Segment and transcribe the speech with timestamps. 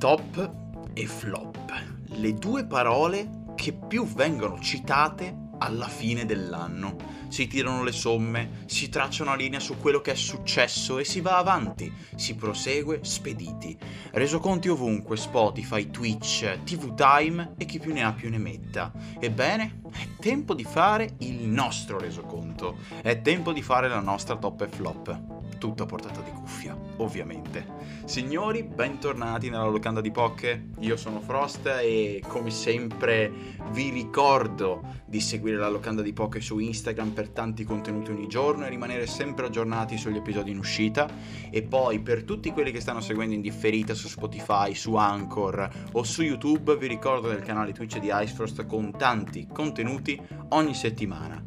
[0.00, 0.50] Top
[0.94, 1.70] e flop,
[2.06, 6.96] le due parole che più vengono citate alla fine dell'anno.
[7.28, 11.20] Si tirano le somme, si traccia una linea su quello che è successo e si
[11.20, 13.76] va avanti, si prosegue spediti.
[14.12, 18.90] Resoconti ovunque, Spotify, Twitch, TV Time e chi più ne ha più ne metta.
[19.18, 24.62] Ebbene, è tempo di fare il nostro resoconto, è tempo di fare la nostra top
[24.62, 27.66] e flop tutto a portata di cuffia, ovviamente.
[28.06, 30.70] Signori, bentornati nella locanda di Poche.
[30.80, 33.30] Io sono Frost e come sempre
[33.70, 38.64] vi ricordo di seguire la locanda di Poche su Instagram per tanti contenuti ogni giorno
[38.64, 41.06] e rimanere sempre aggiornati sugli episodi in uscita.
[41.50, 46.02] E poi per tutti quelli che stanno seguendo in differita su Spotify, su Anchor o
[46.02, 51.44] su YouTube, vi ricordo del canale Twitch di Icefrost con tanti contenuti ogni settimana.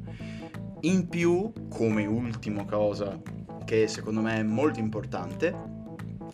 [0.81, 3.19] In più, come ultima cosa
[3.64, 5.81] che secondo me è molto importante,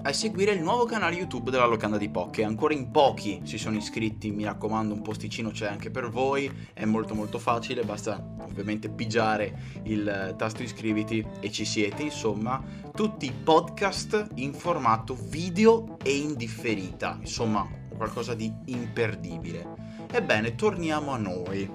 [0.02, 2.45] è seguire il nuovo canale YouTube della Locanda di Poche.
[2.45, 6.85] Ancora in pochi si sono iscritti, mi raccomando, un posticino c'è anche per voi, è
[6.85, 12.63] molto molto facile, basta ovviamente pigiare il tasto iscriviti e ci siete, insomma,
[12.94, 19.67] tutti i podcast in formato video e in differita, insomma, qualcosa di imperdibile.
[20.09, 21.69] Ebbene, torniamo a noi.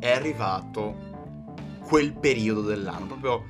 [0.00, 1.06] È arrivato
[1.86, 3.44] quel periodo dell'anno, proprio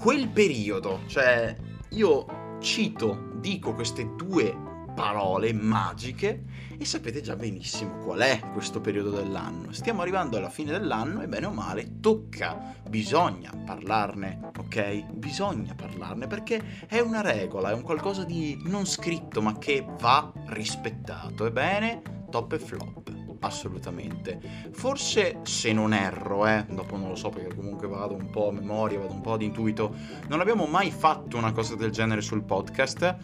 [0.00, 1.54] quel periodo, cioè
[1.90, 4.56] io cito, dico queste due
[4.94, 6.44] parole magiche
[6.78, 9.72] e sapete già benissimo qual è questo periodo dell'anno.
[9.72, 15.12] Stiamo arrivando alla fine dell'anno e bene o male tocca, bisogna parlarne, ok?
[15.12, 20.32] Bisogna parlarne perché è una regola, è un qualcosa di non scritto ma che va
[20.46, 21.44] rispettato.
[21.44, 24.40] Ebbene, top e flop assolutamente.
[24.72, 28.52] Forse se non erro, eh, dopo non lo so perché comunque vado un po' a
[28.52, 29.94] memoria, vado un po' ad intuito,
[30.28, 33.16] non abbiamo mai fatto una cosa del genere sul podcast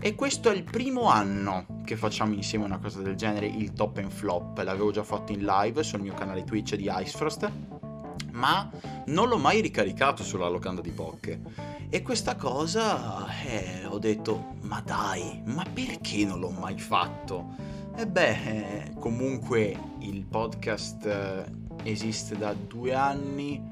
[0.00, 3.98] e questo è il primo anno che facciamo insieme una cosa del genere, il top
[3.98, 4.58] and flop.
[4.58, 7.50] L'avevo già fatto in live sul mio canale Twitch di Icefrost,
[8.32, 8.70] ma
[9.06, 11.40] non l'ho mai ricaricato sulla locanda di Poche.
[11.88, 17.52] E questa cosa, eh, ho detto, ma dai, ma perché non l'ho mai fatto?
[17.96, 21.44] E beh, comunque il podcast eh,
[21.84, 23.62] esiste da due anni,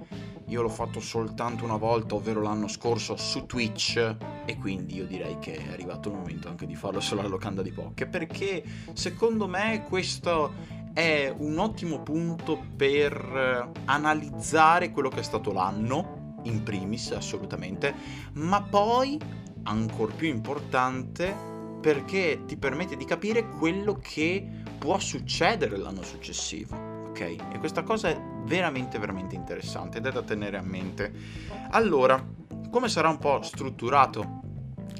[0.46, 4.16] io l'ho fatto soltanto una volta, ovvero l'anno scorso su Twitch.
[4.44, 7.72] E quindi io direi che è arrivato il momento anche di farlo sulla locanda di
[7.72, 8.06] Poche.
[8.06, 8.62] Perché
[8.92, 10.52] secondo me questo
[10.92, 17.92] è un ottimo punto per analizzare quello che è stato l'anno, in primis assolutamente,
[18.34, 19.18] ma poi,
[19.64, 21.51] ancora più importante,
[21.82, 24.48] perché ti permette di capire quello che
[24.78, 26.76] può succedere l'anno successivo.
[27.08, 27.20] Ok?
[27.20, 31.12] E questa cosa è veramente veramente interessante ed è da tenere a mente.
[31.70, 32.24] Allora,
[32.70, 34.40] come sarà un po' strutturato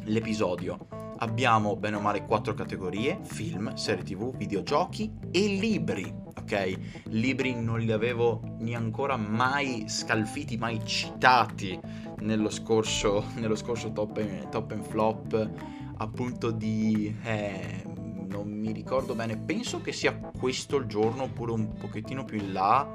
[0.07, 0.89] l'episodio?
[1.19, 6.22] Abbiamo bene o male quattro categorie: film, serie tv, videogiochi e libri.
[6.39, 6.79] Ok?
[7.05, 11.79] Libri non li avevo neanche mai scalfiti, mai citati
[12.21, 15.51] nello scorso, nello scorso top, and, top and flop
[15.97, 17.15] appunto di...
[17.23, 17.85] Eh,
[18.33, 22.53] non mi ricordo bene, penso che sia questo il giorno oppure un pochettino più in
[22.53, 22.89] là.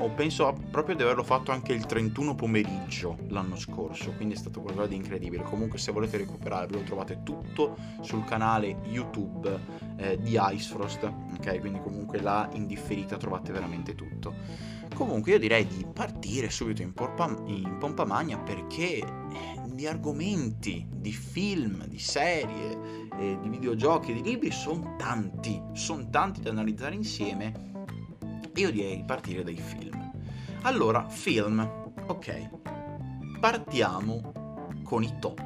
[0.00, 4.60] O penso proprio di averlo fatto anche il 31 pomeriggio l'anno scorso, quindi è stato
[4.60, 5.42] qualcosa di incredibile.
[5.42, 9.58] Comunque se volete recuperarlo trovate tutto sul canale YouTube
[9.96, 11.58] eh, di Icefrost, ok?
[11.58, 14.34] Quindi comunque là in differita trovate veramente tutto.
[14.94, 19.04] Comunque io direi di partire subito in, porpa, in pompa magna perché eh,
[19.66, 26.40] di argomenti, di film, di serie, eh, di videogiochi, di libri sono tanti, sono tanti
[26.40, 27.77] da analizzare insieme.
[28.58, 30.10] Io direi di partire dai film.
[30.62, 31.60] Allora, film,
[32.06, 32.50] ok.
[33.38, 35.40] Partiamo con i top,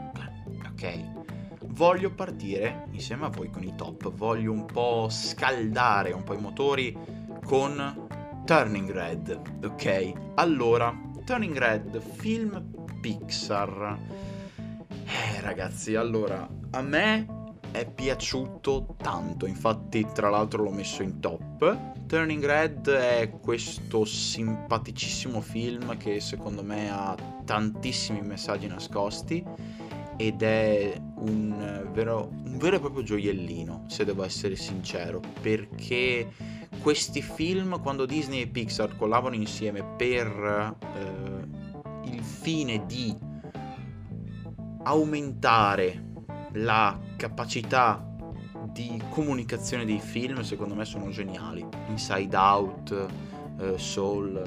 [0.71, 1.21] ok?
[1.67, 6.41] Voglio partire insieme a voi con i top, voglio un po' scaldare un po' i
[6.41, 6.97] motori
[7.45, 8.09] con
[8.47, 10.13] Turning Red, ok?
[10.37, 12.65] Allora, Turning Red, film
[12.99, 13.99] Pixar.
[14.89, 17.42] Eh, ragazzi, allora, a me
[17.73, 21.91] è piaciuto tanto, infatti tra l'altro l'ho messo in top.
[22.07, 29.45] Turning Red è questo simpaticissimo film che secondo me ha tantissimi messaggi nascosti
[30.17, 36.31] ed è un vero, un vero e proprio gioiellino, se devo essere sincero, perché
[36.83, 43.17] questi film, quando Disney e Pixar collaborano insieme per eh, il fine di
[44.85, 46.11] aumentare
[46.55, 48.07] la capacità
[48.73, 51.65] di comunicazione dei film, secondo me sono geniali.
[51.89, 53.07] Inside Out,
[53.59, 54.43] eh, Soul,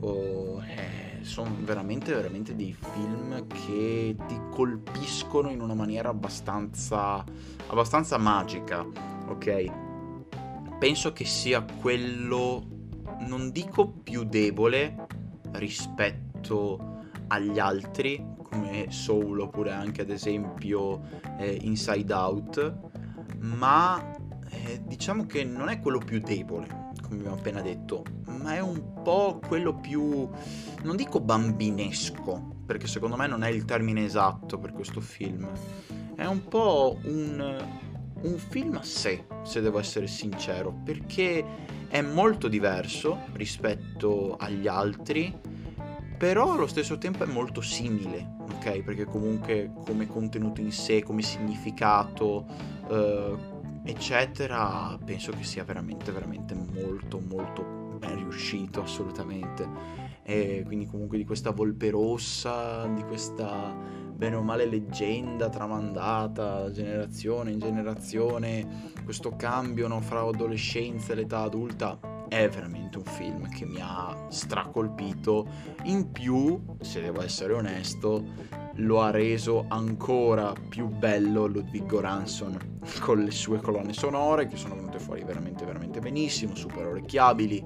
[0.00, 7.24] oh, eh, sono veramente, veramente dei film che ti colpiscono in una maniera abbastanza,
[7.66, 8.86] abbastanza magica,
[9.28, 9.64] ok?
[10.78, 12.64] Penso che sia quello,
[13.26, 15.06] non dico più debole
[15.52, 16.96] rispetto
[17.26, 21.00] agli altri, come Soul oppure anche ad esempio
[21.38, 22.78] eh, Inside Out,
[23.38, 24.16] ma
[24.50, 29.02] eh, diciamo che non è quello più debole, come abbiamo appena detto, ma è un
[29.02, 30.28] po' quello più,
[30.82, 35.48] non dico bambinesco, perché secondo me non è il termine esatto per questo film,
[36.14, 37.66] è un po' un,
[38.22, 41.44] un film a sé, se devo essere sincero, perché
[41.88, 45.34] è molto diverso rispetto agli altri,
[46.18, 48.82] però allo stesso tempo è molto simile, ok?
[48.82, 52.44] Perché comunque come contenuto in sé, come significato,
[52.90, 53.36] eh,
[53.84, 57.62] eccetera, penso che sia veramente, veramente molto, molto
[57.98, 59.66] ben riuscito, assolutamente.
[60.24, 63.72] E quindi comunque di questa volpe rossa, di questa
[64.18, 71.42] bene o male leggenda tramandata generazione in generazione, questo cambio no, fra adolescenza e l'età
[71.42, 75.46] adulta, è veramente un film che mi ha stracolpito.
[75.84, 78.24] In più, se devo essere onesto,
[78.76, 84.76] lo ha reso ancora più bello Ludwig Goranson con le sue colonne sonore che sono
[84.76, 87.64] venute fuori veramente veramente benissimo, super orecchiabili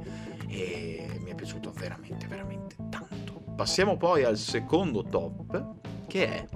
[0.48, 3.42] e mi è piaciuto veramente veramente tanto.
[3.54, 5.74] Passiamo poi al secondo top
[6.06, 6.48] che è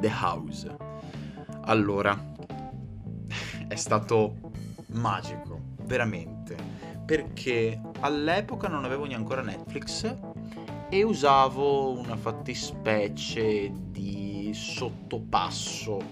[0.00, 0.76] The House.
[1.62, 2.16] Allora,
[3.68, 4.34] è stato
[4.88, 6.56] magico, veramente,
[7.08, 10.14] perché all'epoca non avevo neanche ancora Netflix
[10.90, 16.02] e usavo una fattispecie di sottopasso,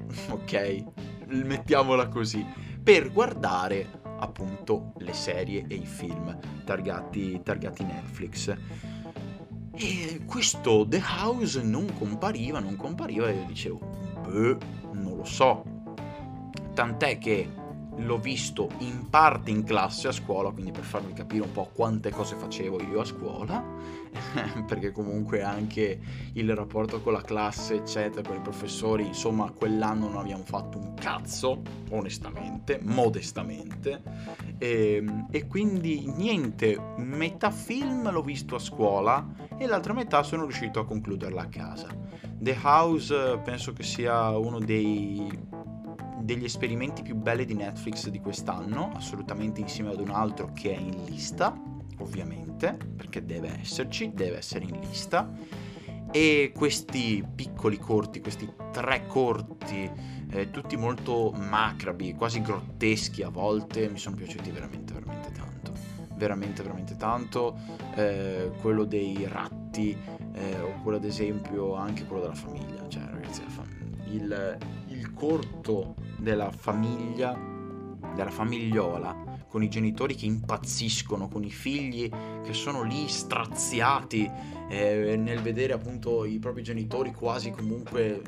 [0.30, 0.84] ok?
[1.26, 2.42] Mettiamola così,
[2.82, 8.56] per guardare appunto le serie e i film targati, targati Netflix.
[9.74, 13.78] E questo The House non compariva, non compariva e io dicevo,
[14.22, 14.56] beh,
[14.92, 15.64] non lo so.
[16.72, 17.64] Tant'è che
[17.98, 22.10] l'ho visto in parte in classe a scuola, quindi per farvi capire un po' quante
[22.10, 23.64] cose facevo io a scuola,
[24.66, 25.98] perché comunque anche
[26.34, 30.94] il rapporto con la classe, eccetera, con i professori, insomma, quell'anno non abbiamo fatto un
[30.94, 34.02] cazzo, onestamente, modestamente,
[34.58, 39.26] e, ehm, e quindi niente, metà film l'ho visto a scuola
[39.56, 41.88] e l'altra metà sono riuscito a concluderla a casa.
[42.38, 45.26] The House penso che sia uno dei
[46.26, 50.76] degli esperimenti più belli di Netflix di quest'anno, assolutamente insieme ad un altro che è
[50.76, 51.56] in lista,
[51.98, 55.32] ovviamente, perché deve esserci, deve essere in lista.
[56.10, 59.88] E questi piccoli corti, questi tre corti,
[60.30, 65.72] eh, tutti molto macrabi, quasi grotteschi a volte, mi sono piaciuti veramente, veramente tanto.
[66.16, 67.56] Veramente, veramente tanto.
[67.94, 69.96] Eh, quello dei ratti,
[70.32, 72.88] eh, oppure ad esempio anche quello della famiglia.
[72.88, 73.42] Cioè, ragazzi,
[74.10, 74.58] il,
[74.88, 77.38] il corto della famiglia,
[78.14, 82.10] della famigliola, con i genitori che impazziscono, con i figli
[82.42, 84.30] che sono lì straziati
[84.68, 88.22] eh, nel vedere appunto i propri genitori quasi comunque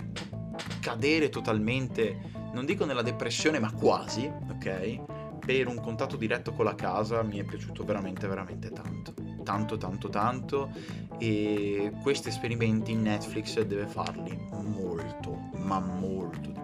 [0.80, 2.18] cadere totalmente,
[2.52, 5.00] non dico nella depressione, ma quasi, ok?
[5.44, 9.14] Per un contatto diretto con la casa mi è piaciuto veramente, veramente tanto.
[9.42, 10.70] Tanto, tanto, tanto.
[11.18, 16.57] E questi esperimenti Netflix deve farli molto, ma molto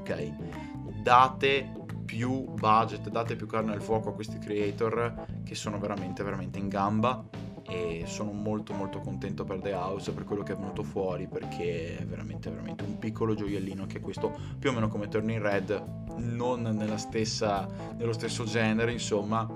[0.00, 1.02] ok?
[1.02, 1.72] Date
[2.04, 6.68] più budget, date più carne al fuoco a questi creator che sono veramente, veramente in
[6.68, 7.24] gamba
[7.68, 11.98] e sono molto molto contento per The House per quello che è venuto fuori perché
[11.98, 15.84] è veramente veramente un piccolo gioiellino che è questo più o meno come Turning Red
[16.16, 19.48] non nella stessa, nello stesso genere insomma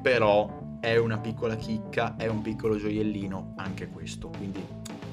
[0.00, 4.64] però è una piccola chicca è un piccolo gioiellino anche questo quindi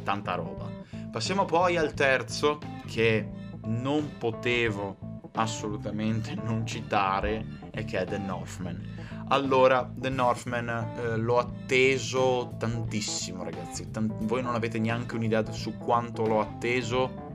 [0.04, 0.70] tanta roba
[1.10, 8.91] passiamo poi al terzo che non potevo assolutamente non citare e che è The Northman.
[9.29, 13.89] Allora, The Northman eh, l'ho atteso tantissimo, ragazzi.
[13.89, 17.32] Tant- voi non avete neanche un'idea su quanto l'ho atteso.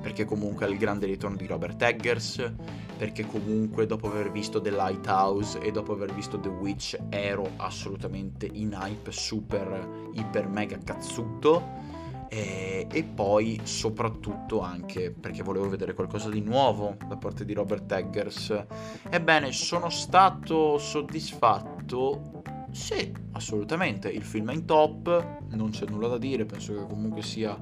[0.00, 2.52] Perché comunque è il grande ritorno di Robert Eggers.
[2.96, 8.48] Perché comunque dopo aver visto The Lighthouse e dopo aver visto The Witch ero assolutamente
[8.50, 11.87] in hype super, iper, mega cazzuto
[12.28, 17.90] e, e, poi soprattutto anche perché volevo vedere qualcosa di nuovo da parte di Robert
[17.90, 18.64] Eggers.
[19.08, 22.42] Ebbene, sono stato soddisfatto.
[22.70, 24.10] Sì, assolutamente.
[24.10, 26.44] Il film è in top, non c'è nulla da dire.
[26.44, 27.58] Penso che comunque sia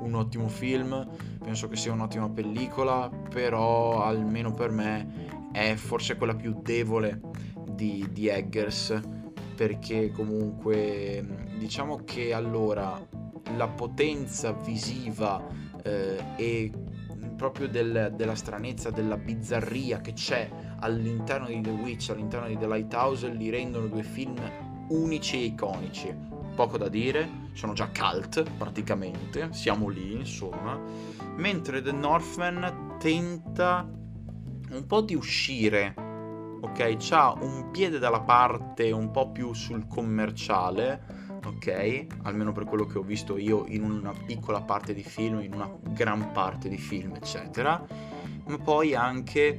[0.00, 1.08] un ottimo film.
[1.42, 3.08] Penso che sia un'ottima pellicola.
[3.08, 7.20] Però, almeno per me, è forse quella più debole
[7.70, 9.00] di, di Eggers
[9.60, 12.98] perché comunque diciamo che allora
[13.56, 15.44] la potenza visiva
[15.82, 16.72] eh, e
[17.36, 22.66] proprio del, della stranezza, della bizzarria che c'è all'interno di The Witch, all'interno di The
[22.66, 24.36] Lighthouse, li rendono due film
[24.88, 26.14] unici e iconici.
[26.54, 30.78] Poco da dire, sono già cult praticamente, siamo lì insomma.
[31.36, 33.88] Mentre The Northman tenta
[34.70, 35.94] un po' di uscire,
[36.60, 36.96] ok?
[36.98, 42.06] C'ha un piede dalla parte un po' più sul commerciale, ok?
[42.22, 45.70] Almeno per quello che ho visto io in una piccola parte di film, in una
[45.90, 47.84] gran parte di film, eccetera.
[48.46, 49.58] Ma poi anche,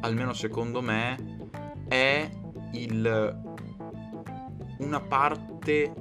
[0.00, 1.48] almeno secondo me,
[1.88, 2.28] è
[2.72, 3.46] il
[4.78, 5.92] una parte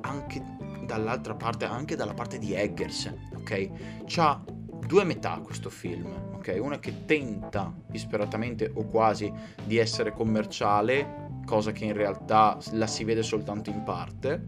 [0.00, 0.42] anche
[0.86, 4.04] dall'altra parte, anche dalla parte di Eggers, ok?
[4.06, 4.42] C'ha
[4.86, 6.58] due metà questo film, ok?
[6.60, 9.32] Una che tenta disperatamente o quasi
[9.64, 14.46] di essere commerciale, cosa che in realtà la si vede soltanto in parte,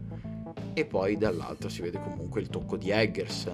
[0.73, 3.51] e poi dall'altra si vede comunque il tocco di Eggers.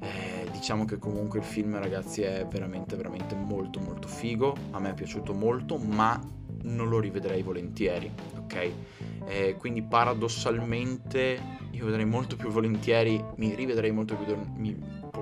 [0.00, 4.90] Eh, diciamo che comunque il film ragazzi è veramente veramente molto molto figo, a me
[4.90, 6.20] è piaciuto molto, ma
[6.62, 8.70] non lo rivedrei volentieri, ok?
[9.26, 14.76] Eh, quindi paradossalmente io vedrei molto più volentieri, mi rivedrei molto più, mi,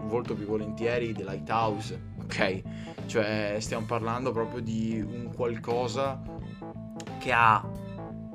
[0.09, 2.63] molto più volentieri The Lighthouse, ok?
[3.07, 6.21] Cioè stiamo parlando proprio di un qualcosa
[7.19, 7.65] che ha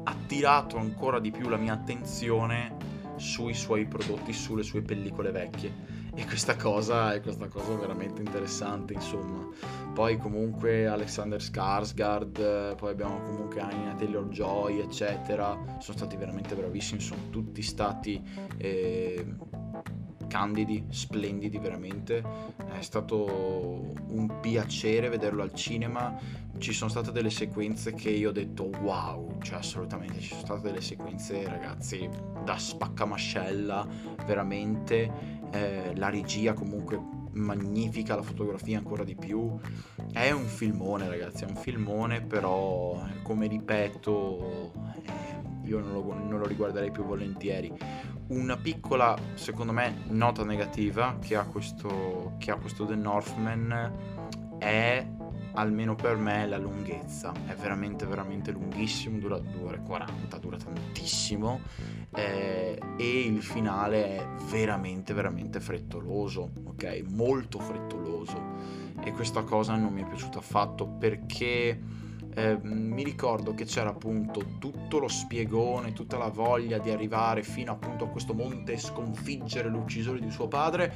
[0.03, 2.75] attirato ancora di più la mia attenzione
[3.17, 5.99] sui suoi prodotti, sulle sue pellicole vecchie.
[6.13, 9.47] E questa cosa è questa cosa veramente interessante insomma.
[9.93, 15.57] Poi comunque Alexander Skarsgård poi abbiamo comunque Anya Taylor-Joy eccetera.
[15.79, 18.21] Sono stati veramente bravissimi sono tutti stati
[18.57, 19.25] eh,
[20.31, 22.23] candidi, splendidi veramente.
[22.71, 26.17] È stato un piacere vederlo al cinema.
[26.57, 30.61] Ci sono state delle sequenze che io ho detto wow, cioè assolutamente ci sono state
[30.61, 32.09] delle sequenze ragazzi
[32.45, 33.85] da spaccamascella,
[34.25, 35.39] veramente.
[35.51, 36.97] Eh, la regia comunque
[37.33, 39.59] magnifica, la fotografia ancora di più.
[40.13, 44.71] È un filmone ragazzi, è un filmone però come ripeto
[45.03, 45.40] eh,
[45.71, 47.73] io non lo, non lo riguarderei più volentieri
[48.27, 55.05] una piccola, secondo me, nota negativa che ha questo, che ha questo The Northman è,
[55.53, 57.33] almeno per me, la lunghezza.
[57.45, 61.59] È veramente, veramente lunghissimo, dura 2 ore 40, dura tantissimo
[62.15, 67.03] eh, e il finale è veramente, veramente frettoloso, ok?
[67.09, 68.89] Molto frettoloso.
[69.03, 71.77] E questa cosa non mi è piaciuta affatto perché
[72.33, 77.71] eh, mi ricordo che c'era appunto tutto lo spiegone, tutta la voglia di arrivare fino
[77.71, 80.93] appunto a questo monte e sconfiggere l'uccisore di suo padre,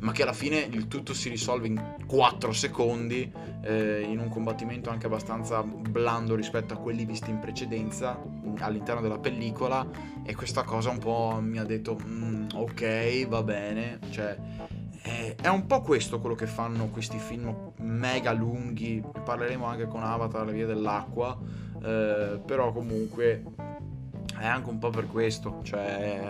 [0.00, 3.30] ma che alla fine il tutto si risolve in 4 secondi,
[3.62, 8.18] eh, in un combattimento anche abbastanza blando rispetto a quelli visti in precedenza
[8.60, 9.86] all'interno della pellicola
[10.24, 14.36] e questa cosa un po' mi ha detto mm, ok va bene, cioè
[15.02, 20.02] è, è, un po' questo quello che fanno questi film mega lunghi, parleremo anche con
[20.02, 21.38] Avatar, la via dell'acqua,
[21.82, 23.44] eh, però comunque
[24.38, 26.26] è anche un po' per questo, cioè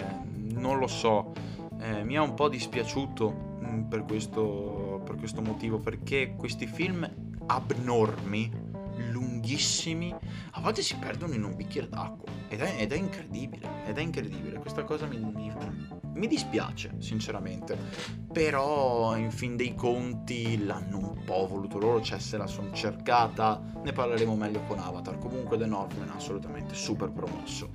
[0.54, 1.32] non lo so,
[1.80, 7.08] eh, mi è un po' dispiaciuto mh, per, questo, per questo motivo, perché questi film
[7.46, 8.68] abnormi,
[9.10, 10.14] lunghissimi,
[10.52, 12.30] a volte si perdono in un bicchiere d'acqua.
[12.48, 15.52] Ed è, ed è incredibile, ed è incredibile, questa cosa mi, mi
[16.14, 17.76] mi dispiace, sinceramente.
[18.32, 23.60] Però, in fin dei conti, l'hanno un po' voluto loro, cioè se la sono cercata.
[23.82, 25.18] Ne parleremo meglio con Avatar.
[25.18, 27.70] Comunque, The Northman assolutamente super promosso.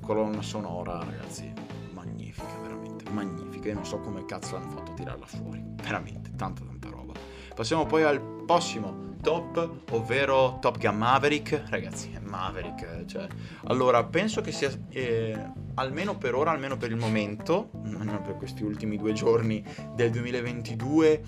[0.00, 1.52] Colonna sonora, ragazzi,
[1.92, 3.68] magnifica, veramente magnifica.
[3.68, 5.62] Io non so come cazzo hanno fatto tirarla fuori.
[5.82, 7.12] Veramente, tanta, tanta roba.
[7.54, 11.62] Passiamo poi al prossimo top, ovvero Top Gun Maverick.
[11.68, 13.04] Ragazzi, è Maverick.
[13.04, 13.28] Cioè.
[13.66, 18.64] Allora, penso che sia, eh, almeno per ora, almeno per il momento, almeno per questi
[18.64, 19.64] ultimi due giorni
[19.94, 21.22] del 2022,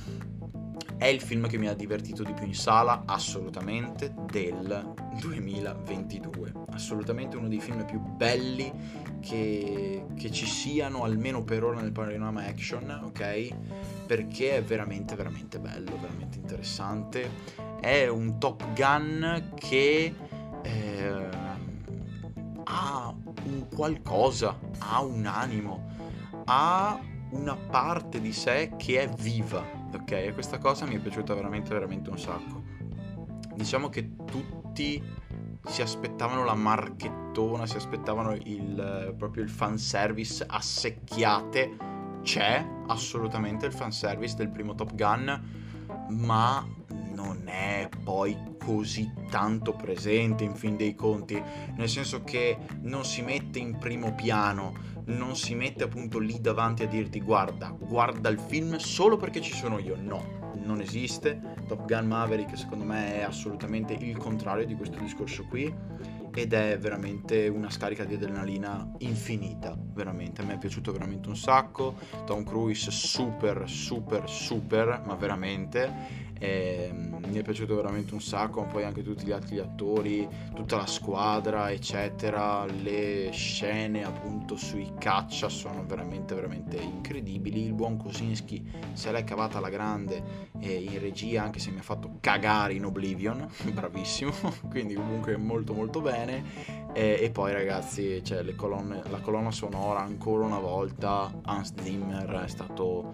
[0.97, 6.52] è il film che mi ha divertito di più in sala, assolutamente, del 2022.
[6.73, 8.73] Assolutamente uno dei film più belli
[9.21, 13.49] che, che ci siano, almeno per ora, nel panorama action, ok?
[14.06, 17.30] Perché è veramente, veramente bello, veramente interessante.
[17.80, 20.14] È un Top Gun che
[20.62, 21.28] eh,
[22.64, 25.90] ha un qualcosa, ha un animo,
[26.44, 30.12] ha una parte di sé che è viva, ok?
[30.12, 32.62] E questa cosa mi è piaciuta veramente, veramente un sacco.
[33.54, 35.02] Diciamo che tutti
[35.66, 42.00] si aspettavano la marchettona, si aspettavano il, proprio il fanservice a secchiate.
[42.23, 45.41] C'è assolutamente il fanservice del primo Top Gun,
[46.11, 46.67] ma
[47.14, 51.43] non è poi così tanto presente in fin dei conti,
[51.76, 54.73] nel senso che non si mette in primo piano,
[55.07, 59.52] non si mette appunto lì davanti a dirti guarda, guarda il film solo perché ci
[59.52, 61.50] sono io, no, non esiste.
[61.67, 65.73] Top Gun Maverick secondo me è assolutamente il contrario di questo discorso qui
[66.34, 71.36] ed è veramente una scarica di adrenalina infinita, veramente, a me è piaciuto veramente un
[71.36, 76.30] sacco, Tom Cruise super super super, ma veramente.
[76.38, 80.87] Ehm, mi è piaciuto veramente un sacco, poi anche tutti gli altri attori, tutta la
[80.87, 87.64] squadra, eccetera, le scene appunto sui caccia sono veramente veramente incredibili.
[87.64, 91.83] Il buon Kosinski se l'è cavata alla grande eh, in regia, anche se mi ha
[91.83, 94.33] fatto cagare in Oblivion, bravissimo,
[94.69, 96.81] quindi comunque molto molto bene.
[96.93, 102.49] E, e poi ragazzi, cioè, colonne, la colonna sonora ancora una volta, Hans Zimmer è
[102.49, 103.11] stato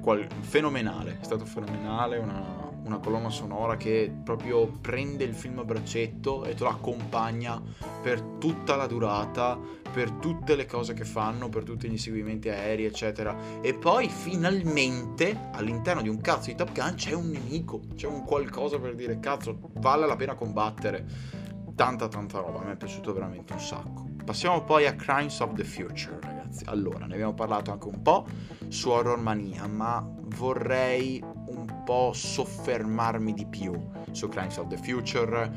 [0.00, 5.64] qual- fenomenale, è stato fenomenale, una, una, colonna sonora che proprio prende il film a
[5.64, 7.60] braccetto e te lo accompagna
[8.02, 9.58] per tutta la durata,
[9.92, 13.36] per tutte le cose che fanno, per tutti gli inseguimenti aerei, eccetera.
[13.60, 18.24] E poi finalmente all'interno di un cazzo di Top Gun c'è un nemico, c'è un
[18.24, 21.40] qualcosa per dire cazzo, vale la pena combattere.
[21.74, 24.06] Tanta tanta roba, me è piaciuto veramente un sacco.
[24.24, 26.64] Passiamo poi a Crimes of the Future, ragazzi.
[26.66, 28.26] Allora, ne abbiamo parlato anche un po'
[28.68, 33.72] su Horror Mania, ma vorrei un po' soffermarmi di più
[34.10, 35.50] su Crimes of the Future,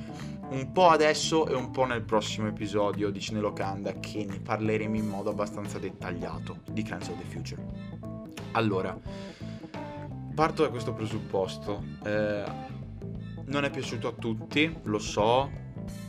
[0.49, 5.07] un po' adesso e un po' nel prossimo episodio di Cinelocanda che ne parleremo in
[5.07, 7.61] modo abbastanza dettagliato di Crimes of the Future.
[8.51, 8.97] Allora,
[10.33, 11.83] parto da questo presupposto.
[12.03, 12.43] Eh,
[13.45, 15.49] non è piaciuto a tutti, lo so,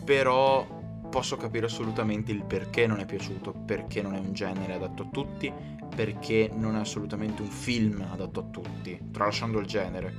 [0.04, 0.66] però
[1.10, 5.06] posso capire assolutamente il perché non è piaciuto, perché non è un genere adatto a
[5.10, 5.52] tutti,
[5.96, 10.14] perché non è assolutamente un film adatto a tutti, tralasciando il genere.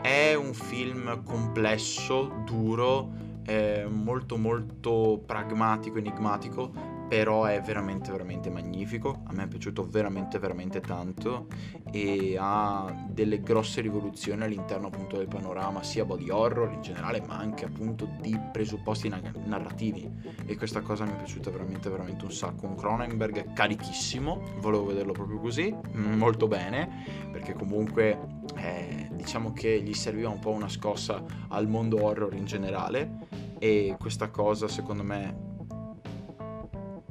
[0.00, 3.10] È un film complesso, duro,
[3.44, 6.70] eh, molto molto pragmatico, enigmatico,
[7.08, 11.46] però è veramente veramente magnifico, a me è piaciuto veramente veramente tanto.
[11.90, 17.38] E ha delle grosse rivoluzioni all'interno appunto del panorama sia body horror in generale ma
[17.38, 19.10] anche appunto di presupposti
[19.44, 20.10] narrativi.
[20.44, 25.12] E questa cosa mi è piaciuta veramente veramente un sacco, un Cronenberg carichissimo, volevo vederlo
[25.12, 27.06] proprio così, molto bene.
[27.32, 28.18] Perché comunque
[28.56, 33.26] eh, diciamo che gli serviva un po' una scossa al mondo horror in generale.
[33.58, 35.47] E questa cosa secondo me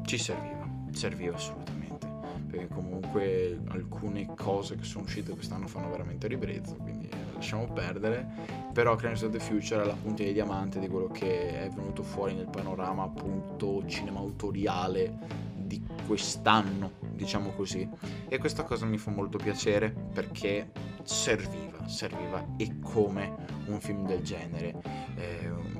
[0.07, 2.07] ci serviva, serviva assolutamente,
[2.49, 8.25] perché comunque alcune cose che sono uscite quest'anno fanno veramente ribrezzo, quindi lasciamo perdere,
[8.71, 12.03] però Crimes of the Future è la punta di diamante di quello che è venuto
[12.03, 17.87] fuori nel panorama appunto cinemautoriale di quest'anno, diciamo così,
[18.29, 20.71] e questa cosa mi fa molto piacere perché
[21.03, 24.73] serviva, serviva e come un film del genere.
[25.17, 25.76] Eh,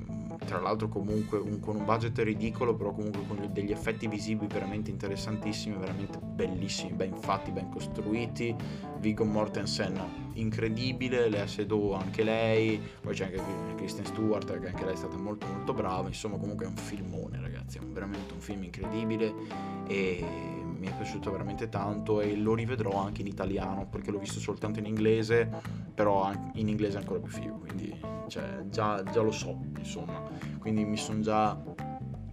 [0.48, 4.90] tra l'altro comunque un, con un budget ridicolo, però comunque con degli effetti visivi veramente
[4.90, 8.56] interessantissimi, veramente bellissimi, ben fatti, ben costruiti.
[9.00, 13.42] Viggo Mortensen incredibile, Lea Seydoux anche lei, poi c'è anche
[13.76, 17.42] Kristen Stewart che anche lei è stata molto molto brava, insomma comunque è un filmone
[17.42, 19.34] ragazzi, è veramente un film incredibile.
[19.88, 24.40] E mi è piaciuto veramente tanto e lo rivedrò anche in italiano perché l'ho visto
[24.40, 25.50] soltanto in inglese,
[25.94, 27.96] però in inglese è ancora più figo, quindi
[28.28, 30.24] cioè, già, già lo so, insomma,
[30.60, 31.60] quindi mi sono già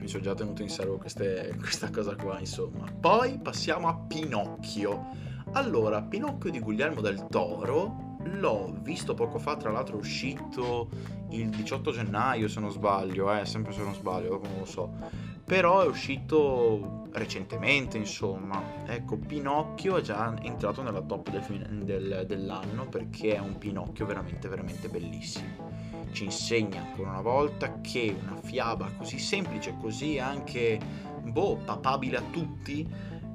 [0.04, 2.84] mi sono già tenuto in serbo queste, questa cosa qua, insomma.
[2.92, 5.06] Poi passiamo a Pinocchio.
[5.52, 10.88] Allora, Pinocchio di Guglielmo del Toro l'ho visto poco fa, tra l'altro è uscito
[11.30, 15.82] il 18 gennaio se non sbaglio, eh, sempre se non sbaglio, come lo so però
[15.82, 18.62] è uscito recentemente insomma.
[18.86, 24.48] Ecco Pinocchio è già entrato nella top del, del, dell'anno perché è un Pinocchio veramente
[24.48, 25.72] veramente bellissimo.
[26.12, 30.78] Ci insegna ancora una volta che una fiaba così semplice così anche
[31.22, 32.88] boh papabile a tutti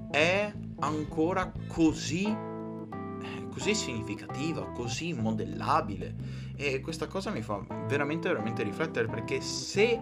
[0.10, 2.48] è ancora così
[3.50, 6.16] così significativa, così modellabile.
[6.56, 10.02] E questa cosa mi fa veramente veramente riflettere perché se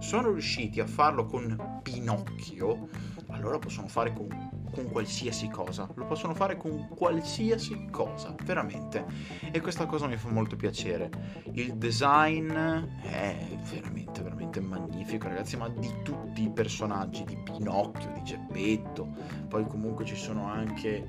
[0.00, 2.88] sono riusciti a farlo con Pinocchio,
[3.28, 4.28] allora possono fare con,
[4.72, 5.88] con, qualsiasi cosa.
[5.94, 9.04] Lo possono fare con qualsiasi cosa, veramente.
[9.52, 11.10] E questa cosa mi fa molto piacere.
[11.52, 18.22] Il design è veramente, veramente magnifico, ragazzi, ma di tutti i personaggi, di Pinocchio, di
[18.22, 19.08] Geppetto.
[19.48, 21.06] Poi comunque ci sono anche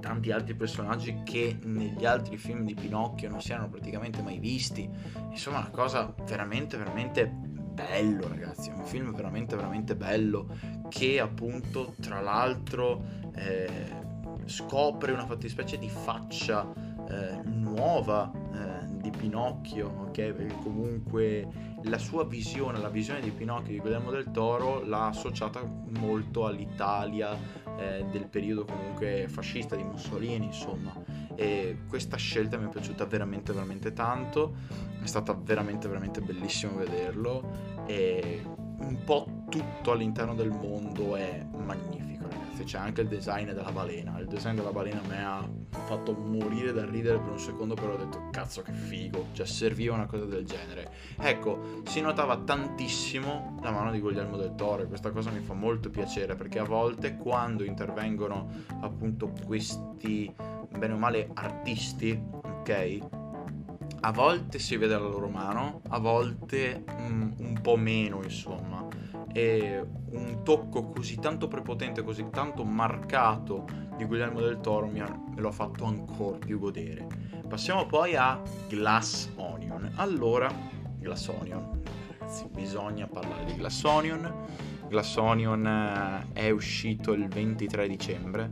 [0.00, 4.90] tanti altri personaggi che negli altri film di Pinocchio non si erano praticamente mai visti.
[5.30, 10.46] Insomma, una cosa veramente, veramente bello ragazzi, è un film veramente veramente bello
[10.88, 13.02] che appunto tra l'altro
[13.34, 14.00] eh,
[14.44, 16.70] scopre una fattispecie di faccia
[17.08, 18.82] eh, nuova eh,
[19.22, 20.32] Pinocchio, ok?
[20.32, 21.46] Perché comunque
[21.84, 25.62] la sua visione, la visione di Pinocchio di Guillermo del Toro l'ha associata
[25.98, 27.36] molto all'Italia
[27.78, 30.92] eh, del periodo comunque fascista di Mussolini, insomma.
[31.34, 34.54] E questa scelta mi è piaciuta veramente, veramente tanto.
[35.02, 37.84] È stata veramente, veramente bellissimo vederlo.
[37.86, 38.42] E
[38.78, 42.11] un po' tutto all'interno del mondo è magnifico
[42.62, 44.18] ragazzi, c'è anche il design della balena.
[44.18, 45.48] Il design della balena me ha
[45.84, 49.94] fatto morire da ridere per un secondo, però ho detto cazzo che figo, cioè serviva
[49.94, 50.90] una cosa del genere.
[51.18, 55.54] Ecco, si notava tantissimo la mano di Guglielmo del Toro e questa cosa mi fa
[55.54, 58.48] molto piacere perché a volte quando intervengono
[58.80, 60.32] appunto questi
[60.76, 62.98] bene o male artisti, ok?
[64.04, 68.82] A volte si vede la loro mano, a volte mm, un po' meno, insomma
[69.32, 73.64] e un tocco così tanto prepotente, così tanto marcato
[73.96, 77.06] di Guillermo del Toro mi ha, me lo ha fatto ancora più godere.
[77.48, 79.92] Passiamo poi a Glass Onion.
[79.96, 80.50] Allora,
[80.98, 84.32] Glass Onion, ragazzi, bisogna parlare di Glass Onion.
[84.88, 88.50] Glass Onion eh, è uscito il 23 dicembre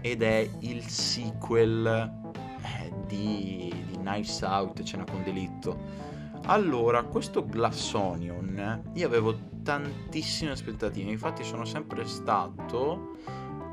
[0.00, 6.14] ed è il sequel eh, di, di Knives Out, Cena con delitto.
[6.48, 13.16] Allora, questo Glass Onion, io avevo tantissime aspettative, infatti sono sempre stato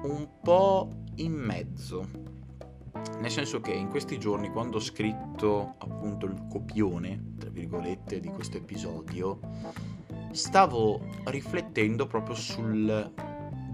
[0.01, 2.03] un po' in mezzo.
[3.19, 8.29] Nel senso che in questi giorni, quando ho scritto appunto il copione, tra virgolette, di
[8.29, 9.39] questo episodio,
[10.31, 13.13] stavo riflettendo proprio sul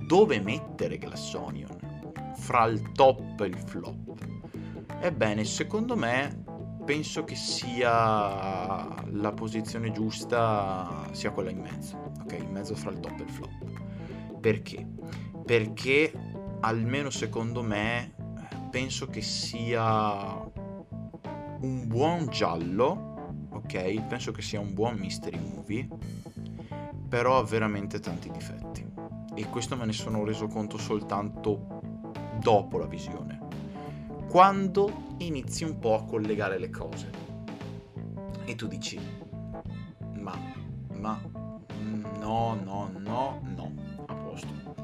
[0.06, 4.18] dove mettere Glassonion, fra il top e il flop.
[5.00, 6.49] Ebbene, secondo me
[6.90, 7.88] penso che sia
[9.12, 12.34] la posizione giusta sia quella in mezzo, ok?
[12.42, 14.40] In mezzo fra il top e il flop.
[14.40, 14.88] Perché?
[15.46, 16.12] Perché
[16.62, 18.16] almeno secondo me
[18.72, 20.34] penso che sia
[21.62, 24.08] un buon giallo, ok?
[24.08, 25.88] Penso che sia un buon mystery movie,
[27.08, 28.84] però ha veramente tanti difetti.
[29.36, 31.82] E questo me ne sono reso conto soltanto
[32.40, 33.39] dopo la visione
[34.30, 37.10] quando inizi un po' a collegare le cose.
[38.46, 39.00] E tu dici,
[40.20, 40.38] ma,
[40.94, 41.20] ma,
[42.20, 43.74] no, no, no, no,
[44.06, 44.76] a posto.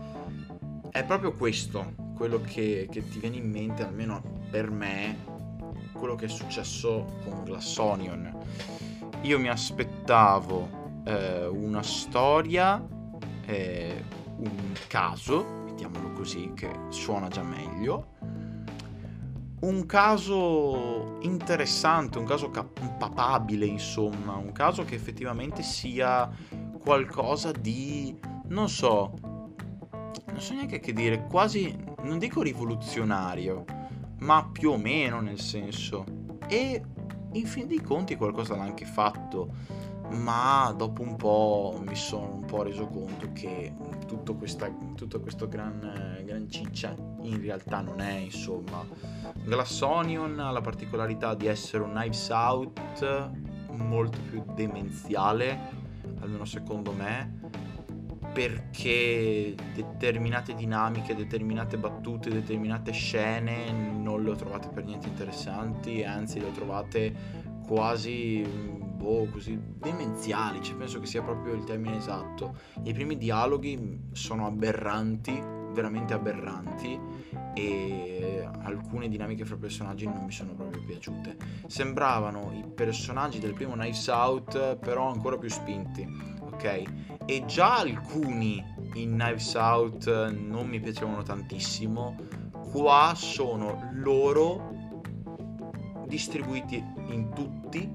[0.89, 5.17] È proprio questo quello che, che ti viene in mente, almeno per me,
[5.93, 8.33] quello che è successo con Glassonion.
[9.21, 12.83] Io mi aspettavo eh, una storia,
[13.45, 14.03] eh,
[14.37, 18.13] un caso, mettiamolo così, che suona già meglio,
[19.65, 26.29] un caso interessante, un caso cap- papabile, insomma, un caso che effettivamente sia
[26.79, 28.15] qualcosa di,
[28.49, 29.13] non so,
[29.91, 33.65] non so neanche che dire, quasi, non dico rivoluzionario,
[34.19, 36.05] ma più o meno nel senso.
[36.47, 36.83] E
[37.31, 39.51] in fin dei conti qualcosa l'ha anche fatto,
[40.11, 43.73] ma dopo un po' mi sono un po' reso conto che
[44.05, 48.85] tutto, questa, tutto questo gran, gran ciccia in realtà non è, insomma.
[49.43, 53.31] Glass Onion ha la particolarità di essere un Knives Out
[53.71, 55.59] molto più demenziale,
[56.19, 57.39] almeno secondo me,
[58.33, 66.39] perché determinate dinamiche, determinate battute, determinate scene non le ho trovate per niente interessanti, anzi
[66.39, 68.45] le ho trovate quasi
[68.95, 72.57] boh, così demenziali, cioè penso che sia proprio il termine esatto.
[72.83, 75.39] I primi dialoghi sono aberranti,
[75.73, 76.99] veramente aberranti
[77.53, 81.35] e alcune dinamiche fra personaggi non mi sono proprio piaciute.
[81.67, 86.07] Sembravano i personaggi del primo Knives Out, però ancora più spinti,
[86.41, 86.83] ok?
[87.25, 92.15] E già alcuni in Knives Out non mi piacevano tantissimo.
[92.71, 94.73] Qua sono loro
[96.07, 97.91] distribuiti in tutti,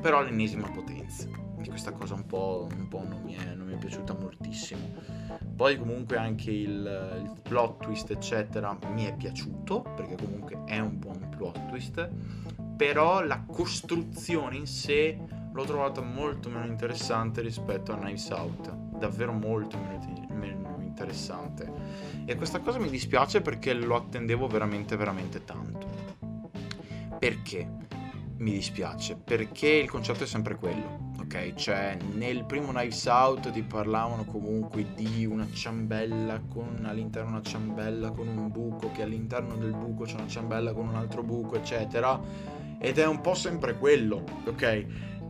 [0.00, 1.28] però all'ennesima potenza.
[1.60, 4.92] E questa cosa un po', un po non, mi è, non, mi è, piaciuta moltissimo.
[5.56, 10.98] Poi comunque anche il, il plot twist, eccetera, mi è piaciuto, perché comunque è un
[10.98, 12.08] buon plot twist,
[12.76, 15.18] però la costruzione in sé
[15.52, 21.72] l'ho trovata molto meno interessante rispetto a Knives Out, davvero molto meno, meno interessante.
[22.26, 25.88] E questa cosa mi dispiace perché lo attendevo veramente, veramente tanto.
[27.18, 27.68] Perché?
[28.38, 31.54] Mi dispiace, perché il concetto è sempre quello, ok?
[31.54, 38.10] Cioè, nel primo Knives Out ti parlavano comunque di una ciambella con all'interno una ciambella
[38.10, 42.20] con un buco, che all'interno del buco c'è una ciambella con un altro buco, eccetera.
[42.78, 44.86] Ed è un po' sempre quello, ok?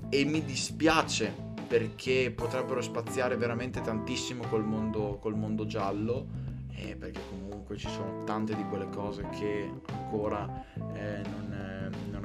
[0.09, 1.33] E mi dispiace
[1.69, 6.27] perché potrebbero spaziare veramente tantissimo col mondo, col mondo giallo,
[6.73, 10.65] eh, perché comunque ci sono tante di quelle cose che ancora
[10.95, 11.66] eh, non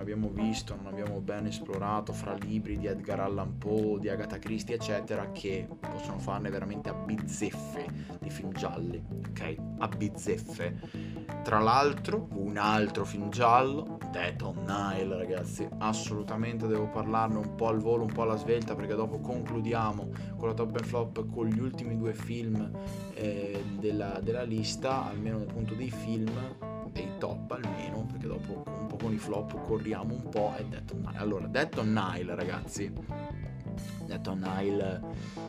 [0.02, 4.76] abbiamo visto, non abbiamo ben esplorato fra libri di Edgar Allan Poe, di Agatha Christie,
[4.76, 7.86] eccetera, che possono farne veramente a bizzeffe
[8.20, 9.56] di film gialli, ok?
[9.78, 10.80] A bizzeffe.
[11.44, 17.68] Tra l'altro, un altro film giallo, Dead on Nile, ragazzi, assolutamente devo parlarne un po'
[17.68, 21.48] al volo, un po' alla svelta, perché dopo concludiamo con la top and flop con
[21.48, 22.70] gli ultimi due film
[23.14, 26.32] eh, della, della lista, almeno dal punto dei film
[26.92, 28.64] dei top almeno, perché dopo
[29.02, 31.18] con i flop corriamo un po' e Death on Nile.
[31.18, 32.94] Allora, Death on Nile, ragazzi,
[34.06, 35.02] Death on Nile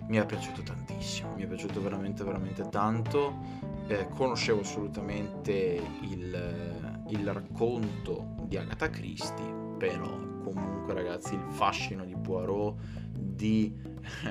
[0.07, 3.71] mi è piaciuto tantissimo, mi è piaciuto veramente veramente tanto.
[3.88, 12.17] Eh, conoscevo assolutamente il, il racconto di Agatha Christie, però comunque ragazzi il fascino di
[12.17, 12.75] Poirot,
[13.12, 13.75] di,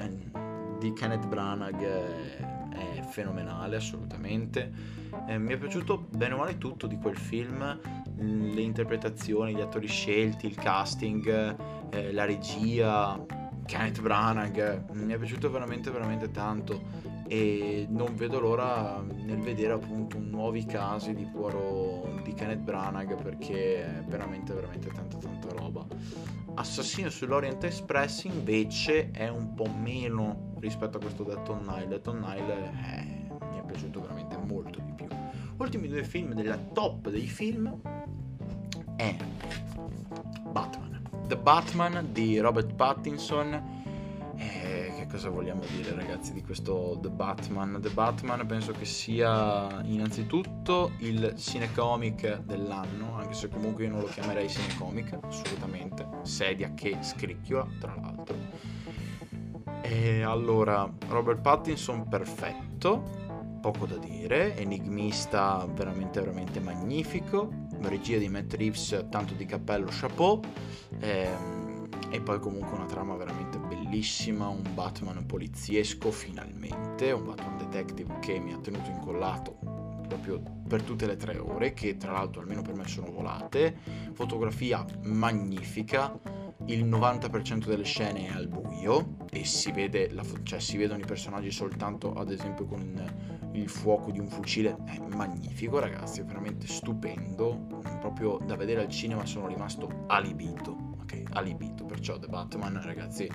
[0.79, 6.97] di Kenneth Branagh è fenomenale assolutamente eh, mi è piaciuto bene o male tutto di
[6.97, 7.79] quel film,
[8.15, 11.55] le interpretazioni, gli attori scelti, il casting,
[11.89, 13.23] eh, la regia,
[13.65, 20.17] Kenneth Branagh, mi è piaciuto veramente veramente tanto e non vedo l'ora nel vedere appunto
[20.19, 25.85] nuovi casi di Poirot di Kenneth Branagh perché è veramente veramente tanta tanta roba.
[26.53, 31.87] Assassino sull'Orient Express invece è un po' meno rispetto a questo Death on Nile.
[31.87, 35.07] Death on Nile è piaciuto veramente molto di più.
[35.57, 37.79] Ultimi due film della top dei film
[38.95, 39.15] è
[40.51, 41.01] Batman.
[41.27, 43.80] The Batman di Robert Pattinson.
[45.11, 47.79] Cosa vogliamo dire ragazzi di questo The Batman?
[47.81, 54.05] The Batman penso che sia innanzitutto il cinecomic dell'anno, anche se comunque io non lo
[54.05, 56.07] chiamerei cinecomic, assolutamente.
[56.21, 58.37] Sedia che scricchiola, tra l'altro.
[59.81, 63.03] E allora, Robert Pattinson perfetto,
[63.59, 67.49] poco da dire, enigmista veramente veramente magnifico,
[67.81, 70.39] regia di Matt Reeves, tanto di cappello, chapeau,
[70.99, 73.57] ehm, e poi comunque una trama veramente
[73.91, 79.57] bellissima, un Batman poliziesco finalmente, un Batman detective che mi ha tenuto incollato
[80.07, 83.75] proprio per tutte le tre ore, che tra l'altro almeno per me sono volate,
[84.13, 86.17] fotografia magnifica,
[86.67, 89.73] il 90% delle scene è al buio e si,
[90.11, 94.77] la, cioè, si vedono i personaggi soltanto ad esempio con il fuoco di un fucile.
[94.85, 97.67] È magnifico ragazzi, è veramente stupendo,
[97.99, 100.80] proprio da vedere al cinema sono rimasto alibito,
[101.11, 103.29] ok, alibito, perciò The Batman ragazzi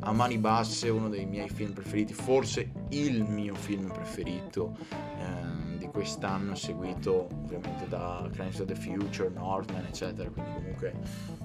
[0.00, 4.76] a mani basse uno dei miei film preferiti, forse il mio film preferito
[5.18, 10.94] eh, di quest'anno, seguito ovviamente da Crimes of the Future, Northman eccetera, quindi comunque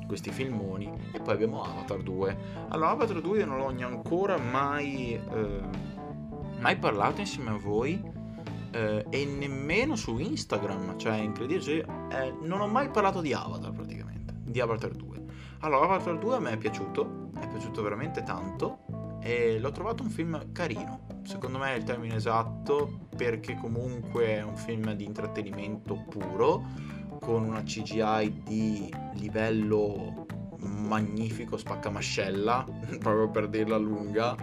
[0.08, 2.38] questi filmoni e poi abbiamo Avatar 2.
[2.69, 5.13] Allora Avatar 2 io non l'ho ancora mai...
[5.13, 5.91] Eh,
[6.60, 8.02] mai parlato insieme a voi
[8.72, 14.34] eh, e nemmeno su Instagram, cioè incredibile, eh, non ho mai parlato di Avatar praticamente,
[14.46, 15.22] di Avatar 2.
[15.63, 18.80] Allora, Avatar 2 a me è piaciuto, è piaciuto veramente tanto
[19.21, 24.43] e l'ho trovato un film carino, secondo me è il termine esatto perché comunque è
[24.43, 26.65] un film di intrattenimento puro,
[27.21, 30.26] con una CGI di livello
[30.58, 32.65] magnifico, spaccamascella,
[32.99, 34.36] proprio per dirla lunga,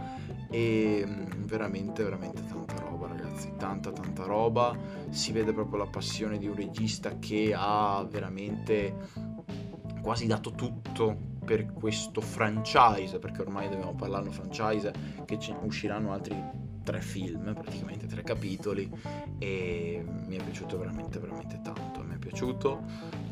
[0.49, 4.75] e mm, veramente, veramente tanta roba ragazzi, tanta tanta roba,
[5.11, 9.29] si vede proprio la passione di un regista che ha veramente
[10.01, 14.93] quasi dato tutto per questo franchise, perché ormai dobbiamo parlare franchise,
[15.25, 16.37] che usciranno altri
[16.83, 18.91] tre film, praticamente tre capitoli,
[19.39, 22.83] e mi è piaciuto veramente, veramente tanto, mi è piaciuto.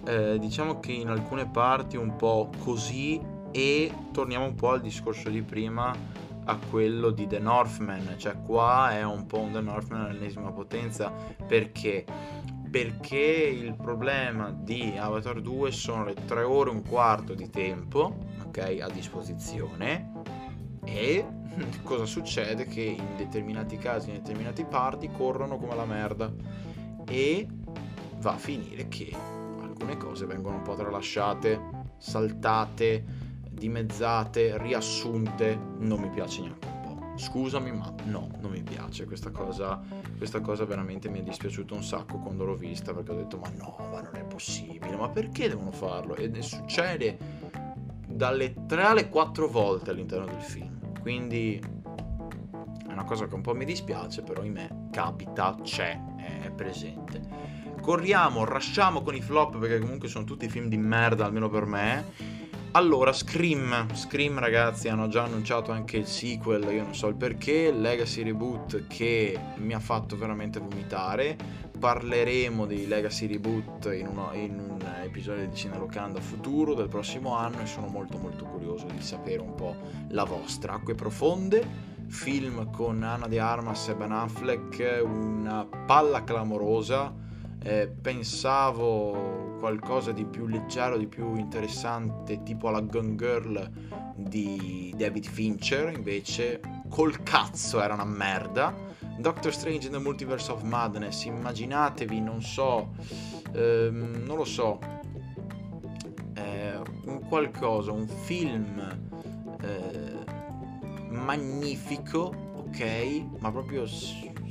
[0.04, 5.28] Eh, diciamo che in alcune parti un po' così e torniamo un po' al discorso
[5.30, 5.94] di prima
[6.44, 11.12] a quello di The Northman, cioè qua è un po' un The Northman all'ennesima potenza
[11.46, 12.04] perché
[12.70, 18.26] perché il problema di Avatar 2 sono le 3 ore e un quarto di tempo
[18.44, 20.12] ok a disposizione.
[20.84, 21.26] E
[21.82, 22.66] cosa succede?
[22.66, 26.32] Che in determinati casi in determinati parti corrono come la merda.
[27.06, 27.46] E
[28.18, 29.14] va a finire che
[29.62, 33.26] alcune cose vengono un po' tralasciate saltate
[33.58, 36.77] dimezzate, riassunte, non mi piace neanche.
[37.18, 39.82] Scusami, ma no, non mi piace questa cosa.
[40.16, 43.50] Questa cosa veramente mi è dispiaciuta un sacco quando l'ho vista perché ho detto ma
[43.56, 46.14] no, ma non è possibile, ma perché devono farlo?
[46.14, 47.18] E succede
[48.06, 51.00] dalle 3 alle 4 volte all'interno del film.
[51.00, 51.60] Quindi
[52.86, 57.66] è una cosa che un po' mi dispiace, però in me capita, c'è, è presente.
[57.80, 62.46] Corriamo, rasciamo con i flop perché comunque sono tutti film di merda, almeno per me
[62.72, 67.72] Allora, Scream, Scream ragazzi hanno già annunciato anche il sequel, io non so il perché,
[67.72, 71.36] Legacy Reboot che mi ha fatto veramente vomitare,
[71.78, 77.62] parleremo di Legacy Reboot in, uno, in un episodio di Cinelocanda futuro del prossimo anno
[77.62, 79.74] e sono molto molto curioso di sapere un po'
[80.10, 80.74] la vostra.
[80.74, 81.66] Acque profonde,
[82.08, 87.26] film con Anna De Armas e Ben Affleck, una palla clamorosa,
[87.62, 93.70] eh, pensavo qualcosa di più leggero, di più interessante, tipo la Gun Girl
[94.14, 98.86] di David Fincher, invece col cazzo era una merda.
[99.18, 102.90] Doctor Strange in the Multiverse of Madness, immaginatevi, non so,
[103.52, 104.78] ehm, non lo so,
[106.34, 108.80] eh, un qualcosa, un film
[109.60, 110.24] eh,
[111.08, 113.86] magnifico, ok, ma proprio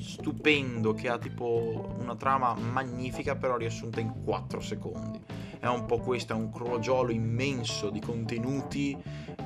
[0.07, 5.19] stupendo che ha tipo una trama magnifica però riassunta in 4 secondi.
[5.59, 8.97] È un po' questo, è un crogiolo immenso di contenuti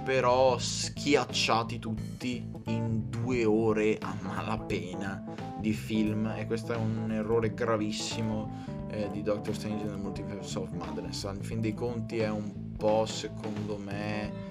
[0.03, 5.23] però schiacciati tutti in due ore a malapena
[5.59, 10.71] di film e questo è un errore gravissimo eh, di Doctor Strange nel Multiverse of
[10.71, 11.23] Madness.
[11.25, 14.50] Al fin dei conti è un po' secondo me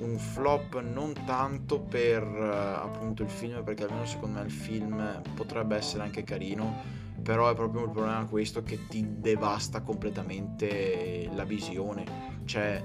[0.00, 5.22] un flop non tanto per uh, appunto il film, perché almeno secondo me il film
[5.34, 6.74] potrebbe essere anche carino,
[7.22, 12.04] però è proprio il problema questo che ti devasta completamente la visione.
[12.44, 12.82] Cioè,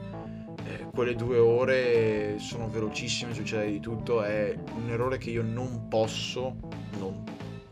[0.65, 5.87] eh, quelle due ore sono velocissime, succede di tutto, è un errore che io non
[5.87, 6.55] posso
[6.97, 7.23] non,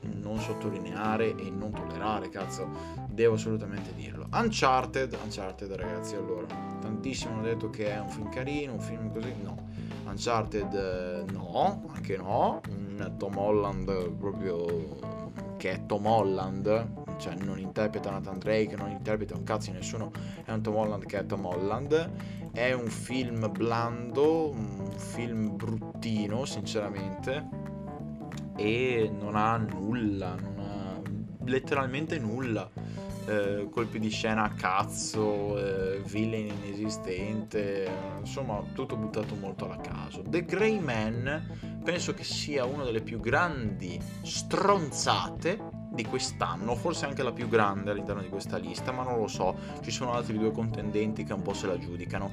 [0.02, 4.28] non sottolineare e non tollerare, cazzo devo assolutamente dirlo.
[4.32, 6.48] Uncharted, Uncharted ragazzi, allora,
[6.80, 9.70] tantissimi hanno detto che è un film carino, un film così, no.
[10.06, 17.60] Uncharted eh, no, anche no, un Tom Holland proprio che è Tom Holland, cioè non
[17.60, 20.12] interpreta Nathan Drake, non interpreta un cazzo nessuno,
[20.44, 22.12] è un Tom Holland che è Tom Holland,
[22.52, 27.48] è un film blando, un film bruttino sinceramente
[28.56, 30.61] e non ha nulla, non
[31.46, 32.70] letteralmente nulla
[33.26, 40.24] eh, colpi di scena a cazzo, eh, villain inesistente, insomma tutto buttato molto alla caso.
[40.26, 47.22] The Grey Man penso che sia una delle più grandi stronzate di quest'anno, forse anche
[47.22, 50.52] la più grande all'interno di questa lista, ma non lo so, ci sono altri due
[50.52, 52.32] contendenti che un po' se la giudicano.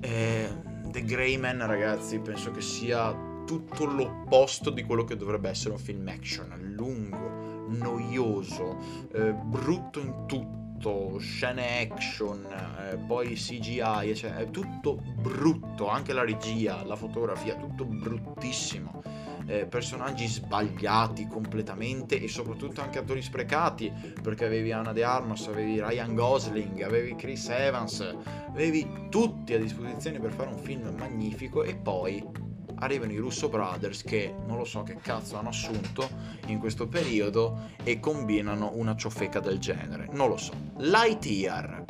[0.00, 0.48] Eh,
[0.84, 3.14] The Grey Man ragazzi penso che sia
[3.46, 8.76] tutto l'opposto di quello che dovrebbe essere un film action, lungo, noioso,
[9.12, 16.24] eh, brutto in tutto, scene action, eh, poi CGI, cioè, è tutto brutto, anche la
[16.24, 19.02] regia, la fotografia, tutto bruttissimo.
[19.48, 25.80] Eh, personaggi sbagliati completamente e soprattutto anche attori sprecati perché avevi Anna De Armas, avevi
[25.80, 28.16] Ryan Gosling, avevi Chris Evans,
[28.48, 32.45] avevi tutti a disposizione per fare un film magnifico e poi
[32.78, 36.08] arrivano i Russo Brothers che non lo so che cazzo hanno assunto
[36.46, 40.08] in questo periodo e combinano una ciofeca del genere.
[40.12, 40.52] Non lo so.
[40.76, 41.84] Lightyear.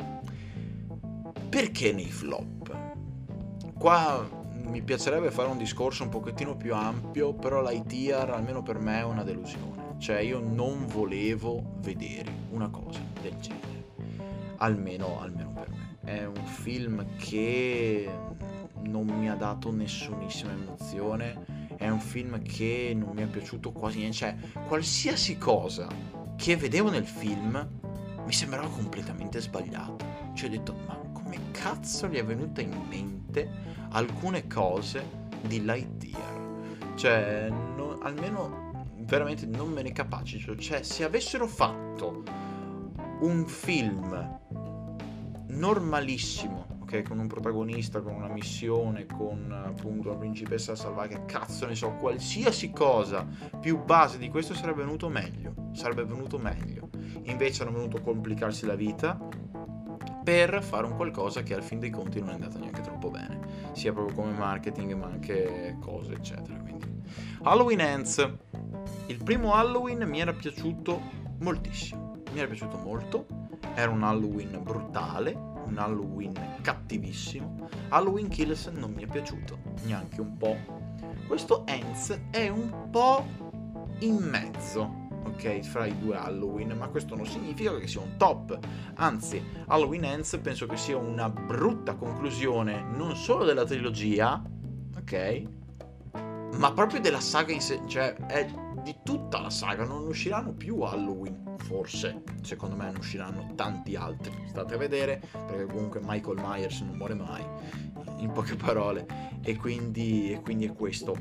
[1.49, 2.75] Perché nei flop?
[3.77, 4.27] Qua
[4.67, 9.03] mi piacerebbe fare un discorso un pochettino più ampio, però Lightyear almeno per me è
[9.03, 9.95] una delusione.
[9.97, 13.65] Cioè io non volevo vedere una cosa del genere.
[14.57, 15.97] Almeno, almeno per me.
[16.03, 18.09] È un film che
[18.87, 21.65] non mi ha dato nessunissima emozione.
[21.77, 24.17] È un film che non mi è piaciuto quasi niente.
[24.17, 25.87] Cioè, qualsiasi cosa
[26.35, 27.67] che vedevo nel film
[28.25, 29.97] mi sembrava completamente sbagliato.
[30.33, 33.49] Cioè, ho detto, ma come cazzo gli è venuta in mente
[33.89, 35.03] alcune cose
[35.41, 36.95] di Lightyear?
[36.95, 40.55] Cioè, no, almeno veramente non me ne capacito.
[40.55, 42.23] Cioè, se avessero fatto
[43.19, 44.39] un film
[45.47, 47.03] normalissimo ok?
[47.03, 51.75] Con un protagonista, con una missione, con appunto una principessa da salvare, che cazzo ne
[51.75, 53.27] so, qualsiasi cosa
[53.59, 56.89] più base di questo sarebbe venuto meglio, sarebbe venuto meglio.
[57.23, 59.19] Invece hanno venuto complicarsi la vita
[60.23, 63.39] per fare un qualcosa che al fin dei conti non è andato neanche troppo bene,
[63.73, 66.57] sia proprio come marketing ma anche cose eccetera.
[66.57, 67.03] Quindi
[67.43, 68.33] Halloween Ends.
[69.07, 70.99] Il primo Halloween mi era piaciuto
[71.39, 73.25] moltissimo, mi era piaciuto molto,
[73.73, 77.69] era un Halloween brutale, un Halloween cattivissimo.
[77.89, 80.55] Halloween Kills non mi è piaciuto neanche un po'.
[81.27, 83.25] Questo Ends è un po'
[83.99, 88.57] in mezzo, ok, fra i due Halloween, ma questo non significa che sia un top.
[88.95, 94.41] Anzi, Halloween Ends penso che sia una brutta conclusione non solo della trilogia,
[94.97, 95.43] ok,
[96.57, 98.49] ma proprio della saga in sé, cioè è
[98.87, 104.31] di tutta la saga, non usciranno più Halloween, forse, secondo me ne usciranno tanti altri,
[104.47, 107.43] state a vedere, perché comunque Michael Myers non muore mai,
[108.19, 109.05] in poche parole,
[109.43, 111.17] e quindi, e quindi è questo.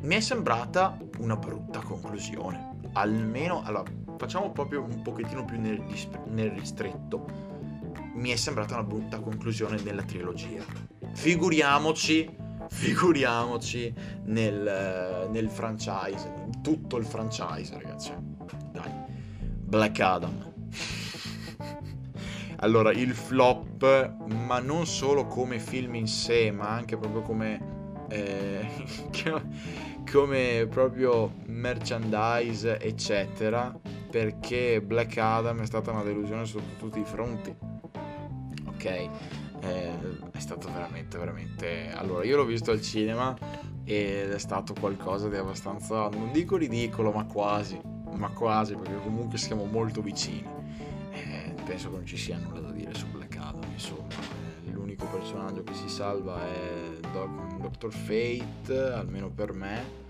[0.00, 3.84] Mi è sembrata una brutta conclusione, almeno, allora,
[4.16, 5.84] facciamo proprio un pochettino più nel,
[6.30, 7.26] nel ristretto,
[8.14, 10.64] mi è sembrata una brutta conclusione della trilogia.
[11.12, 13.92] Figuriamoci figuriamoci
[14.24, 18.12] nel, nel franchise, in tutto il franchise, ragazzi.
[18.70, 18.90] Dai,
[19.38, 20.52] Black Adam.
[22.56, 24.14] allora, il flop,
[24.46, 27.70] ma non solo come film in sé, ma anche proprio come...
[28.08, 28.66] Eh,
[30.10, 33.74] come proprio merchandise, eccetera,
[34.10, 37.54] perché Black Adam è stata una delusione sotto tutti i fronti.
[38.66, 39.08] Ok?
[39.62, 39.92] Eh,
[40.32, 41.92] è stato veramente, veramente...
[41.92, 43.36] Allora, io l'ho visto al cinema
[43.84, 47.80] ed è stato qualcosa di abbastanza, non dico ridicolo, ma quasi,
[48.16, 50.44] ma quasi, perché comunque siamo molto vicini.
[51.12, 54.08] Eh, penso che non ci sia nulla da dire su Black Adam, insomma.
[54.66, 57.92] Eh, l'unico personaggio che si salva è Doc- Dr.
[57.92, 60.00] Fate, almeno per me.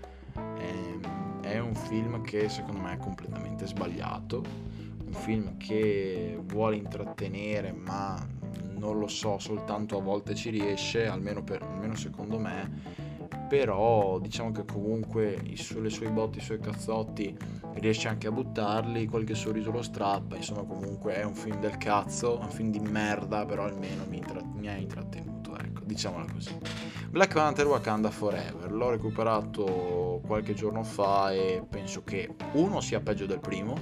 [0.57, 0.99] Eh,
[1.41, 4.43] è un film che secondo me è completamente sbagliato.
[5.05, 8.32] Un film che vuole intrattenere, ma
[8.83, 12.69] non lo so, soltanto a volte ci riesce, almeno, per, almeno secondo me,
[13.47, 17.35] però diciamo che comunque i su- le sue botti, i suoi cazzotti
[17.75, 22.37] riesce anche a buttarli, qualche sorriso lo strappa, insomma comunque è un film del cazzo,
[22.39, 26.55] un film di merda, però almeno mi, intra- mi ha intrattenuto, ecco, diciamola così.
[27.09, 33.25] Black Panther Wakanda Forever, l'ho recuperato qualche giorno fa e penso che uno sia peggio
[33.25, 33.75] del primo,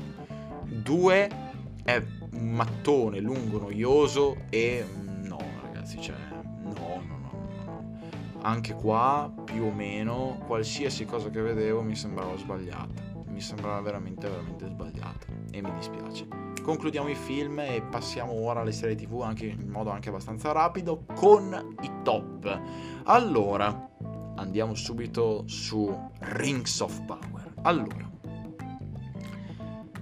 [0.64, 1.50] due
[1.84, 2.02] è
[2.34, 6.16] un mattone lungo, noioso e mm, no, ragazzi, cioè
[6.64, 7.32] no, no, no,
[7.66, 8.00] no.
[8.42, 13.10] Anche qua, più o meno, qualsiasi cosa che vedevo mi sembrava sbagliata.
[13.28, 15.28] Mi sembrava veramente, veramente sbagliata.
[15.52, 16.28] E mi dispiace.
[16.62, 21.06] Concludiamo i film e passiamo ora alle serie tv anche in modo anche abbastanza rapido
[21.16, 22.62] con i top.
[23.06, 23.90] Allora,
[24.36, 27.54] andiamo subito su Rings of Power.
[27.64, 28.10] Allora,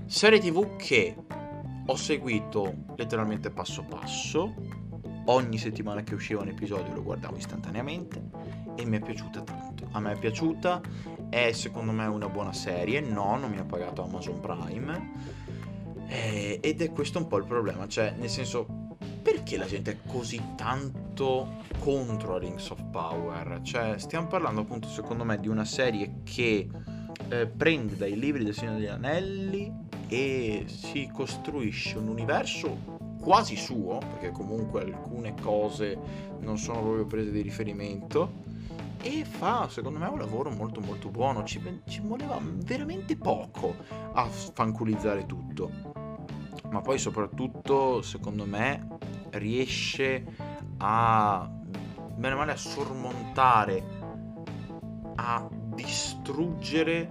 [0.06, 1.16] serie tv che
[1.90, 4.54] ho seguito letteralmente passo passo,
[5.26, 8.22] ogni settimana che usciva un episodio lo guardavo istantaneamente
[8.76, 9.88] e mi è piaciuta tanto.
[9.92, 10.82] A me è piaciuta,
[11.30, 15.12] è secondo me una buona serie, no, non mi ha pagato Amazon Prime
[16.06, 18.68] eh, ed è questo un po' il problema, cioè nel senso
[19.24, 23.62] perché la gente è così tanto contro Rings of Power?
[23.64, 26.70] Cioè stiamo parlando appunto secondo me di una serie che
[27.30, 29.72] eh, prende dai libri del Signore degli Anelli
[30.08, 35.98] e si costruisce un universo quasi suo, perché comunque alcune cose
[36.40, 38.48] non sono proprio prese di riferimento,
[39.02, 43.76] e fa secondo me un lavoro molto molto buono, ci, ci voleva veramente poco
[44.14, 45.70] a fanculizzare tutto,
[46.70, 48.88] ma poi soprattutto secondo me
[49.32, 50.26] riesce
[50.78, 51.50] a
[52.16, 53.84] bene male a sormontare,
[55.16, 55.48] a
[55.84, 57.10] distruggere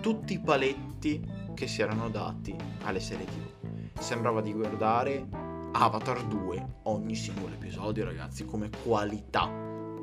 [0.00, 1.24] tutti i paletti
[1.54, 3.98] che si erano dati alle serie tv.
[4.00, 5.26] Sembrava di guardare
[5.72, 9.46] Avatar 2 ogni singolo episodio, ragazzi, come qualità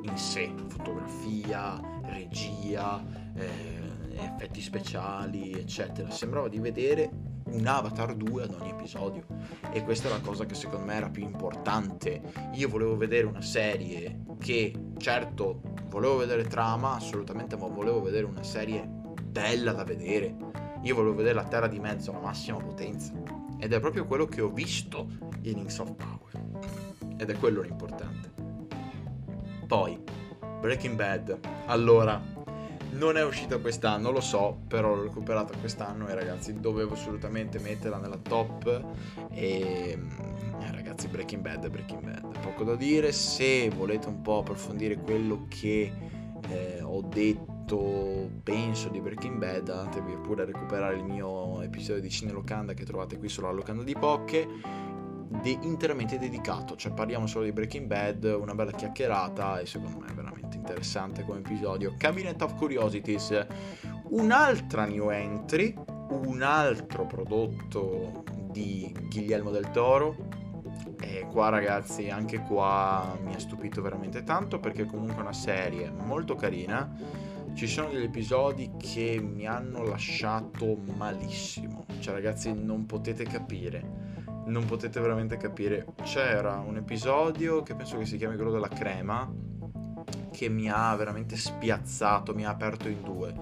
[0.02, 3.02] in sé, fotografia, regia,
[3.34, 6.10] eh, effetti speciali, eccetera.
[6.10, 7.10] Sembrava di vedere
[7.46, 9.24] un Avatar 2 ad ogni episodio
[9.72, 12.20] e questa è la cosa che secondo me era più importante.
[12.54, 18.42] Io volevo vedere una serie che, certo, volevo vedere trama, assolutamente, ma volevo vedere una
[18.42, 20.46] serie bella da vedere
[20.86, 23.12] io volevo vedere la Terra di mezzo alla massima potenza.
[23.58, 25.08] Ed è proprio quello che ho visto
[25.42, 26.44] in Rings of Power.
[27.16, 28.32] Ed è quello l'importante.
[29.66, 30.00] Poi,
[30.60, 31.38] Breaking Bad.
[31.66, 32.22] Allora,
[32.92, 37.98] non è uscita quest'anno, lo so, però l'ho recuperata quest'anno e ragazzi dovevo assolutamente metterla
[37.98, 38.84] nella top
[39.30, 39.98] e
[40.60, 45.46] eh, ragazzi Breaking Bad, Breaking Bad, poco da dire, se volete un po' approfondire quello
[45.48, 45.92] che
[46.48, 52.00] eh, ho detto detto penso di Breaking Bad andatevi pure a recuperare il mio episodio
[52.00, 54.48] di Cine Locanda che trovate qui sulla Locanda di Pocche
[55.42, 56.76] de- interamente dedicato.
[56.76, 60.35] Cioè parliamo solo di Breaking Bad una bella chiacchierata e secondo me è veramente
[60.66, 63.46] interessante come episodio Cabinet of Curiosities
[64.08, 65.72] un'altra new entry
[66.08, 70.44] un altro prodotto di Guillermo del Toro
[71.00, 75.88] e qua ragazzi, anche qua mi ha stupito veramente tanto perché comunque è una serie
[75.90, 76.90] molto carina
[77.54, 81.86] ci sono degli episodi che mi hanno lasciato malissimo.
[82.00, 84.24] Cioè, ragazzi, non potete capire.
[84.44, 85.86] Non potete veramente capire.
[86.02, 89.26] C'era un episodio che penso che si chiami quello della crema.
[90.36, 93.34] Che mi ha veramente spiazzato, mi ha aperto in due.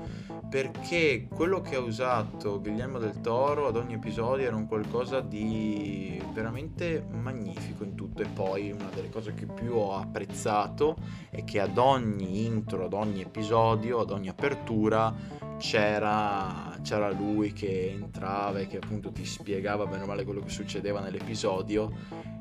[0.48, 6.22] Perché quello che ha usato Guillermo del Toro ad ogni episodio era un qualcosa di
[6.32, 8.22] veramente magnifico in tutto.
[8.22, 10.94] E poi una delle cose che più ho apprezzato
[11.30, 15.12] è che ad ogni intro, ad ogni episodio, ad ogni apertura
[15.58, 20.50] c'era, c'era lui che entrava e che appunto ti spiegava bene o male quello che
[20.50, 21.90] succedeva nell'episodio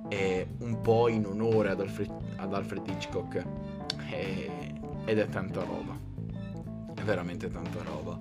[0.10, 3.44] e un po' in onore ad Alfred, ad Alfred Hitchcock
[4.14, 4.74] e,
[5.06, 5.98] ed è tanta roba.
[6.94, 8.18] È veramente tanta roba.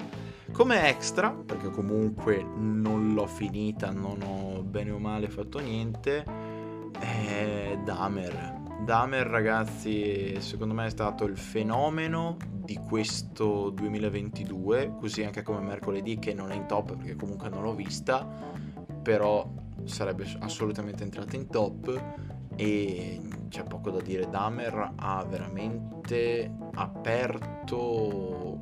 [0.52, 6.24] Come extra perché comunque non l'ho finita non ho bene o male fatto niente
[6.98, 8.60] è Dahmer.
[8.84, 16.18] Dahmer ragazzi secondo me è stato il fenomeno di questo 2022, così anche come mercoledì
[16.18, 18.26] che non è in top perché comunque non l'ho vista,
[19.02, 19.48] però
[19.84, 22.02] sarebbe assolutamente entrata in top.
[22.54, 23.20] E
[23.52, 24.30] c'è poco da dire.
[24.30, 28.60] Damer ha veramente aperto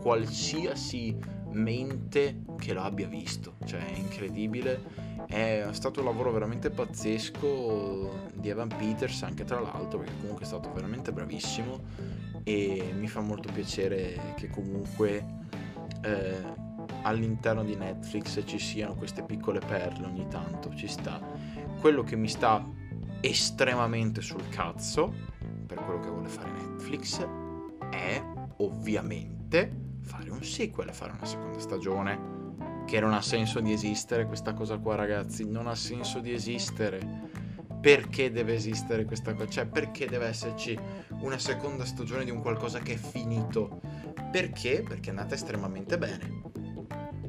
[0.00, 1.14] qualsiasi
[1.50, 5.10] mente che lo abbia visto, cioè è incredibile.
[5.26, 10.46] È stato un lavoro veramente pazzesco di Evan Peters, anche tra l'altro, perché comunque è
[10.48, 11.78] stato veramente bravissimo
[12.44, 15.24] e mi fa molto piacere che comunque
[16.00, 16.42] eh,
[17.02, 21.20] all'interno di Netflix ci siano queste piccole perle ogni tanto, ci sta.
[21.78, 22.80] Quello che mi sta
[23.22, 25.14] estremamente sul cazzo
[25.64, 27.26] per quello che vuole fare Netflix
[27.88, 28.22] è
[28.58, 32.40] ovviamente fare un sequel, fare una seconda stagione
[32.84, 37.30] che non ha senso di esistere questa cosa qua ragazzi, non ha senso di esistere
[37.80, 40.78] perché deve esistere questa cosa, cioè perché deve esserci
[41.20, 43.80] una seconda stagione di un qualcosa che è finito.
[44.30, 44.84] Perché?
[44.86, 46.42] Perché è andata estremamente bene.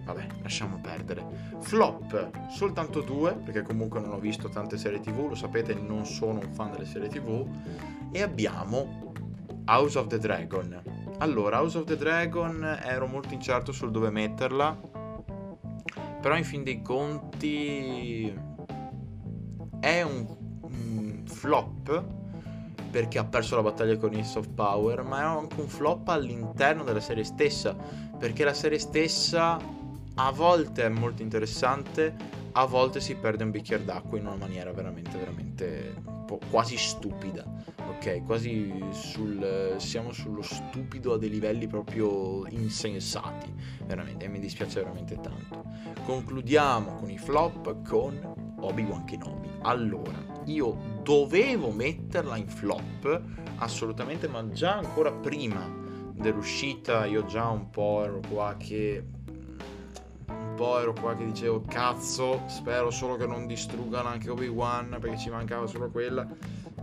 [0.06, 1.26] Vabbè, lasciamo perdere.
[1.60, 6.40] Flop, soltanto due, perché comunque non ho visto tante serie tv, lo sapete, non sono
[6.40, 7.48] un fan delle serie tv.
[8.12, 9.14] E abbiamo
[9.66, 10.82] House of the Dragon.
[11.20, 14.78] Allora, House of the Dragon ero molto incerto sul dove metterla,
[16.20, 18.34] però in fin dei conti
[19.80, 22.06] è un flop
[22.90, 26.84] perché ha perso la battaglia con il soft power, ma è anche un flop all'interno
[26.84, 27.76] della serie stessa,
[28.18, 29.58] perché la serie stessa
[30.16, 32.16] a volte è molto interessante,
[32.52, 36.12] a volte si perde un bicchiere d'acqua in una maniera veramente, veramente
[36.50, 37.46] quasi stupida.
[37.90, 43.54] Ok, quasi sul, siamo sullo stupido a dei livelli proprio insensati,
[43.86, 45.64] veramente, e mi dispiace veramente tanto.
[46.06, 49.50] Concludiamo con i flop con Obi-Wan Kenobi.
[49.62, 53.22] Allora, io dovevo metterla in flop
[53.58, 55.82] assolutamente, ma già ancora prima
[56.14, 59.04] dell'uscita io già un po' ero qua che
[60.54, 65.18] un po' ero qua che dicevo cazzo, spero solo che non distruggano anche Obi-Wan perché
[65.18, 66.28] ci mancava solo quella.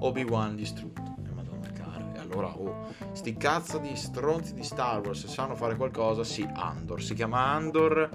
[0.00, 1.00] Obi-Wan distrutto.
[1.00, 2.12] E eh, madonna cara.
[2.12, 7.00] E allora, oh, sti cazzo di stronzi di Star Wars sanno fare qualcosa, sì, Andor.
[7.00, 8.10] Si chiama Andor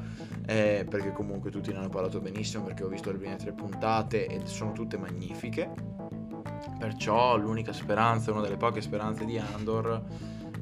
[0.45, 4.27] eh, perché comunque tutti ne hanno parlato benissimo perché ho visto le prime tre puntate
[4.27, 5.71] e sono tutte magnifiche.
[6.77, 10.03] Perciò l'unica speranza, una delle poche speranze di Andor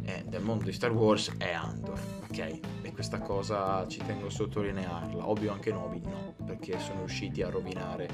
[0.03, 2.59] eh, del mondo di Star Wars è Andor, ok?
[2.93, 5.27] Questa cosa ci tengo a sottolinearla.
[5.27, 8.07] Ovvio anche Nobi no, perché sono riusciti a rovinare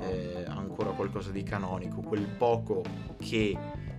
[0.00, 2.82] eh, ancora qualcosa di canonico, quel poco
[3.18, 3.56] che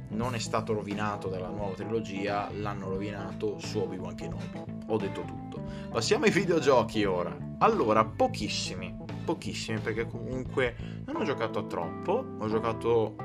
[0.10, 4.64] non è stato rovinato dalla nuova trilogia, l'hanno rovinato su Obi-Wan Kenobi.
[4.88, 5.62] Ho detto tutto.
[5.90, 7.36] Passiamo ai videogiochi ora.
[7.60, 10.76] Allora, pochissimi, pochissimi perché comunque
[11.06, 13.16] non ho giocato a troppo, ho giocato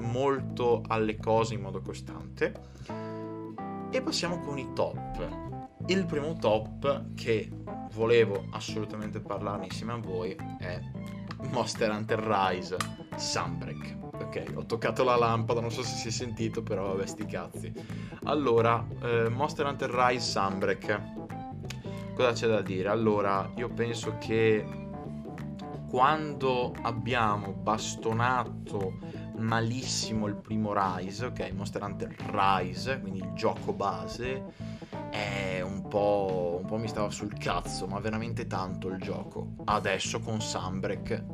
[0.00, 2.52] molto alle cose in modo costante.
[3.90, 5.47] E passiamo con i top.
[5.88, 7.50] Il primo top che
[7.92, 10.80] volevo assolutamente parlarne insieme a voi è
[11.50, 12.76] Monster Hunter Rise
[13.16, 17.26] Sunbreak ok, ho toccato la lampada, non so se si è sentito, però vabbè, sti
[17.26, 17.72] cazzi.
[18.24, 21.02] Allora, eh, Monster Hunter Rise Sunbreak.
[22.14, 22.88] Cosa c'è da dire?
[22.88, 24.66] Allora, io penso che
[25.88, 28.98] quando abbiamo bastonato
[29.36, 34.44] malissimo il primo Rise, ok, Monster Hunter Rise, quindi il gioco base,
[35.10, 39.54] è un po', un po' mi stava sul cazzo, ma veramente tanto il gioco.
[39.64, 41.24] Adesso con Sunbreak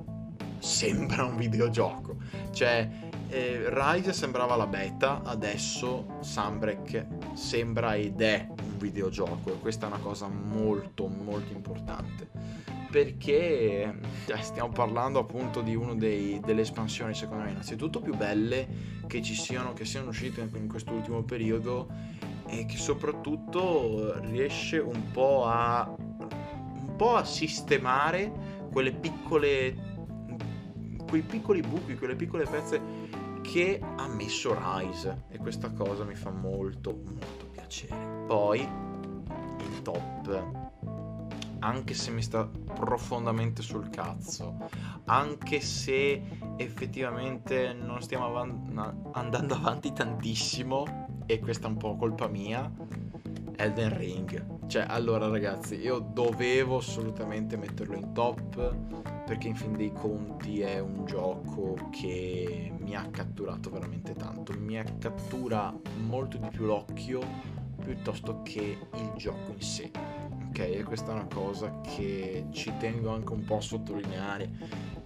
[0.58, 2.16] sembra un videogioco.
[2.50, 2.88] Cioè,
[3.28, 9.88] eh, Rise sembrava la beta, adesso Sunbreak sembra ed è un videogioco e questa è
[9.88, 17.42] una cosa molto molto importante perché eh, stiamo parlando appunto di una delle espansioni secondo
[17.42, 18.68] me innanzitutto più belle
[19.08, 21.88] che ci siano che siano uscite in quest'ultimo periodo
[22.46, 29.92] e che soprattutto riesce un po' a un po' a sistemare quelle piccole
[31.08, 32.80] quei piccoli buchi, quelle piccole pezze
[33.42, 38.24] che ha messo Rise e questa cosa mi fa molto molto piacere.
[38.26, 40.62] Poi il top
[41.64, 44.56] anche se mi sta profondamente sul cazzo,
[45.06, 46.22] anche se
[46.56, 52.70] effettivamente non stiamo avan- andando avanti tantissimo, e questa è un po' colpa mia,
[53.56, 54.66] Elden Ring.
[54.66, 58.76] Cioè, allora ragazzi, io dovevo assolutamente metterlo in top
[59.26, 64.82] perché in fin dei conti è un gioco che mi ha catturato veramente tanto, mi
[64.98, 65.74] cattura
[66.06, 67.20] molto di più l'occhio
[67.82, 69.90] piuttosto che il gioco in sé
[70.54, 70.58] ok?
[70.60, 74.48] E questa è una cosa che ci tengo anche un po' a sottolineare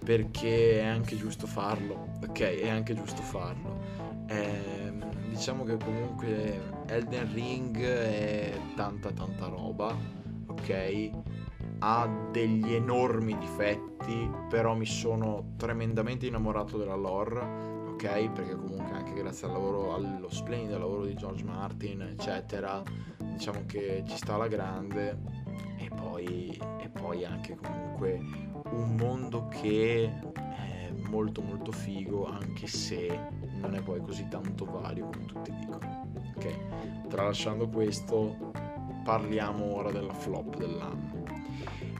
[0.03, 2.39] perché è anche giusto farlo, ok?
[2.39, 3.81] È anche giusto farlo.
[4.27, 4.93] Eh,
[5.39, 9.95] diciamo che comunque Elden Ring è tanta tanta roba,
[10.47, 11.11] ok?
[11.79, 17.39] Ha degli enormi difetti, però mi sono tremendamente innamorato della lore,
[17.87, 18.31] ok?
[18.31, 22.83] Perché comunque anche grazie al lavoro, allo splendido lavoro di George Martin, eccetera,
[23.19, 25.21] diciamo che ci sta alla grande
[25.77, 26.49] e poi,
[26.81, 28.19] e poi anche comunque
[28.71, 35.09] un mondo che è molto molto figo anche se non è poi così tanto valio
[35.09, 38.51] come tutti dicono ok tralasciando questo
[39.03, 41.23] parliamo ora della flop dell'anno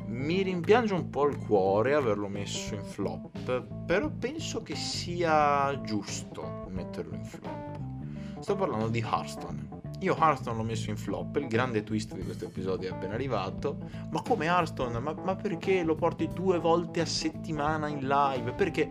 [0.06, 6.68] mi rimpiange un po' il cuore averlo messo in flop però penso che sia giusto
[6.70, 7.80] metterlo in flop
[8.40, 12.46] sto parlando di Hearthstone io Hearthstone l'ho messo in flop, il grande twist di questo
[12.46, 13.78] episodio è appena arrivato.
[14.12, 14.98] Ma come Hearthstone?
[15.00, 18.54] Ma, ma perché lo porti due volte a settimana in live?
[18.54, 18.90] Perché...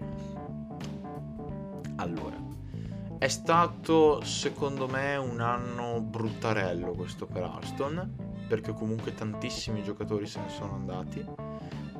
[3.19, 8.09] È stato secondo me un anno bruttarello questo per Hearthstone,
[8.47, 11.27] perché comunque tantissimi giocatori se ne sono andati,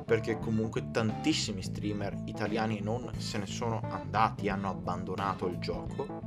[0.05, 6.21] perché comunque tantissimi streamer italiani non se ne sono andati, hanno abbandonato il gioco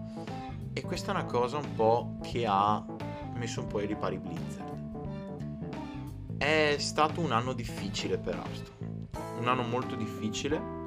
[0.75, 2.85] e questa è una cosa un po' che ha
[3.35, 4.71] messo un po' ai ripari Blizzard.
[6.37, 10.82] È stato un anno difficile per Hearthstone, un anno molto difficile.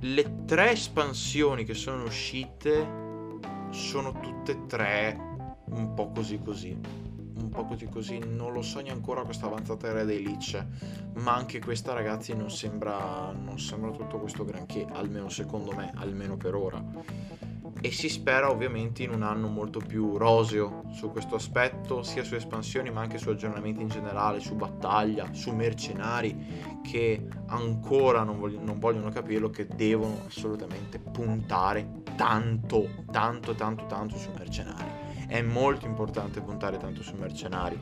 [0.00, 2.86] Le tre espansioni che sono uscite
[3.70, 5.18] sono tutte e tre
[5.70, 6.78] un po' così così.
[7.40, 10.64] Un po' così così, non lo so ancora questa avanzata era dei Lich,
[11.14, 16.36] ma anche questa ragazzi non sembra, non sembra tutto questo granché, almeno secondo me, almeno
[16.36, 16.84] per ora
[17.80, 22.34] e si spera ovviamente in un anno molto più roseo su questo aspetto, sia su
[22.34, 28.60] espansioni ma anche su aggiornamenti in generale, su battaglia, su mercenari che ancora non, voglio,
[28.60, 35.06] non vogliono capirlo, che devono assolutamente puntare tanto, tanto, tanto, tanto su mercenari.
[35.28, 37.78] È molto importante puntare tanto su mercenari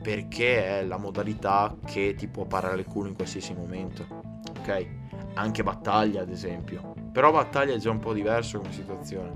[0.00, 4.06] perché è la modalità che ti può parare il culo in qualsiasi momento,
[4.60, 4.86] ok?
[5.34, 9.32] Anche battaglia ad esempio però battaglia è già un po' diverso come situazione.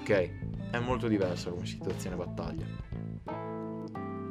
[0.00, 0.70] Ok?
[0.70, 2.66] È molto diversa come situazione battaglia.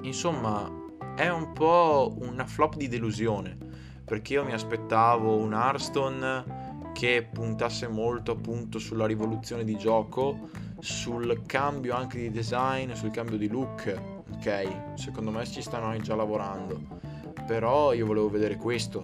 [0.03, 0.71] Insomma,
[1.15, 3.57] è un po' una flop di delusione.
[4.05, 11.41] Perché io mi aspettavo un Hearthstone che puntasse molto appunto sulla rivoluzione di gioco, sul
[11.47, 13.99] cambio anche di design, sul cambio di look.
[14.33, 14.93] Ok?
[14.93, 16.99] Secondo me ci stanno già lavorando.
[17.49, 19.03] Però io volevo vedere questo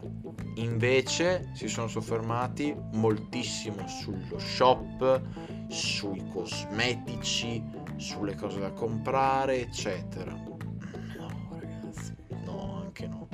[0.58, 5.22] Invece si sono soffermati moltissimo sullo shop,
[5.68, 7.62] sui cosmetici,
[7.98, 10.32] sulle cose da comprare, eccetera.
[10.32, 12.16] No, ragazzi,
[12.46, 13.28] no, anche no.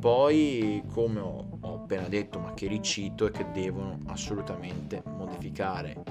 [0.00, 6.02] Poi, come ho, ho appena detto, ma che ricito, è che devono assolutamente modificare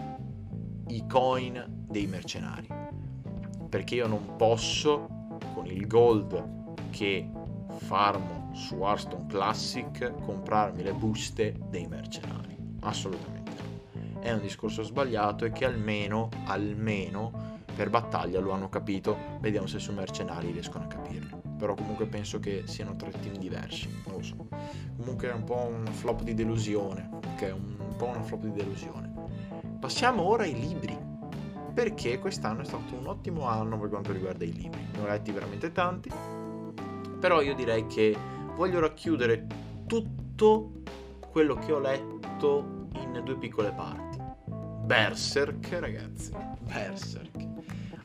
[0.90, 2.68] i coin dei mercenari.
[3.70, 5.08] Perché io non posso,
[5.56, 7.28] con il gold che
[7.88, 12.58] farmo su Hearthstone Classic comprarmi le buste dei mercenari.
[12.82, 13.56] Assolutamente.
[14.20, 19.16] È un discorso sbagliato e che almeno, almeno per battaglia lo hanno capito.
[19.40, 21.42] Vediamo se su mercenari riescono a capirlo.
[21.58, 23.88] Però comunque penso che siano tre team diversi.
[24.06, 24.48] Non lo so.
[24.98, 27.10] Comunque è un po' un flop di delusione.
[27.14, 29.14] Ok, un po' una flop di delusione.
[29.80, 30.98] Passiamo ora ai libri.
[31.74, 34.86] Perché quest'anno è stato un ottimo anno per quanto riguarda i libri.
[34.92, 36.37] Ne ho letti veramente tanti.
[37.20, 38.16] Però io direi che
[38.56, 39.46] voglio racchiudere
[39.88, 40.82] tutto
[41.32, 44.18] quello che ho letto in due piccole parti.
[44.86, 47.46] Berserk, ragazzi, Berserk.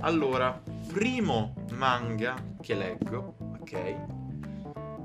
[0.00, 0.60] Allora,
[0.92, 3.96] primo manga che leggo, ok?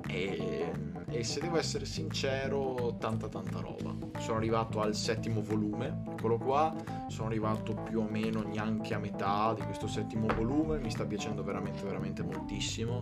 [0.07, 0.71] E,
[1.07, 3.95] e, se devo essere sincero, tanta tanta roba.
[4.17, 6.73] Sono arrivato al settimo volume, eccolo qua,
[7.07, 11.43] sono arrivato più o meno neanche a metà di questo settimo volume, mi sta piacendo
[11.43, 12.99] veramente veramente moltissimo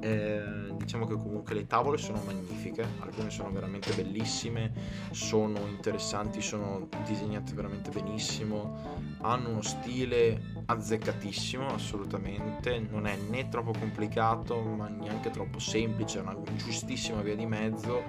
[0.00, 0.42] eh,
[0.76, 4.72] diciamo che comunque le tavole sono magnifiche, alcune sono veramente bellissime,
[5.10, 13.72] sono interessanti, sono disegnate veramente benissimo, hanno uno stile azzeccatissimo assolutamente, non è né troppo
[13.78, 18.02] complicato ma neanche troppo semplice, è una giustissima via di mezzo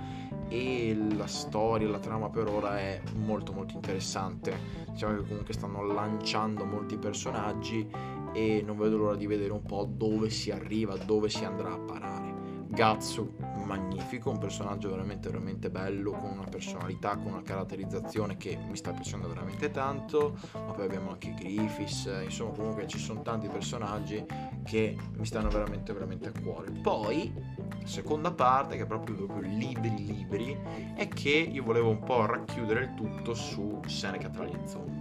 [0.52, 4.80] e la storia, la trama per ora è molto molto interessante.
[4.90, 7.90] Diciamo che comunque stanno lanciando molti personaggi
[8.34, 11.80] e non vedo l'ora di vedere un po' dove si arriva, dove si andrà a
[11.80, 12.32] parare.
[12.72, 13.34] Gatsu,
[13.66, 18.92] magnifico, un personaggio veramente veramente bello, con una personalità, con una caratterizzazione che mi sta
[18.92, 24.26] piacendo veramente tanto, ma poi abbiamo anche Griffiths, insomma comunque ci sono tanti personaggi
[24.64, 26.72] che mi stanno veramente veramente a cuore.
[26.72, 27.34] Poi,
[27.84, 30.58] seconda parte, che è proprio, proprio libri libri,
[30.96, 35.01] è che io volevo un po' racchiudere il tutto su Seneca tra gli zombie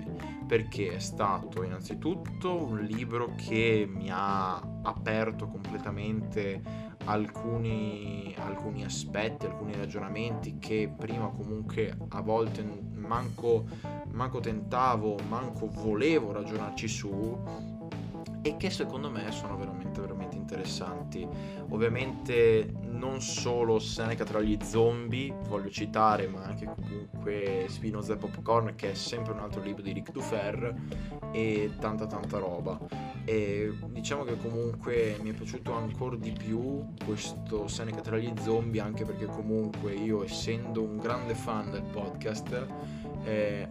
[0.50, 6.60] perché è stato innanzitutto un libro che mi ha aperto completamente
[7.04, 13.64] alcuni, alcuni aspetti, alcuni ragionamenti che prima comunque a volte manco,
[14.10, 17.38] manco tentavo, manco volevo ragionarci su
[18.42, 21.26] e che secondo me sono veramente veramente interessanti.
[21.68, 28.74] Ovviamente non solo Seneca tra gli zombie, voglio citare, ma anche comunque Spinoza e Popcorn,
[28.74, 30.74] che è sempre un altro libro di Rick Dufer,
[31.32, 32.78] e tanta tanta roba.
[33.24, 38.80] E diciamo che comunque mi è piaciuto ancora di più questo Seneca tra gli zombie,
[38.80, 42.66] anche perché comunque io, essendo un grande fan del podcast,
[43.24, 43.68] eh,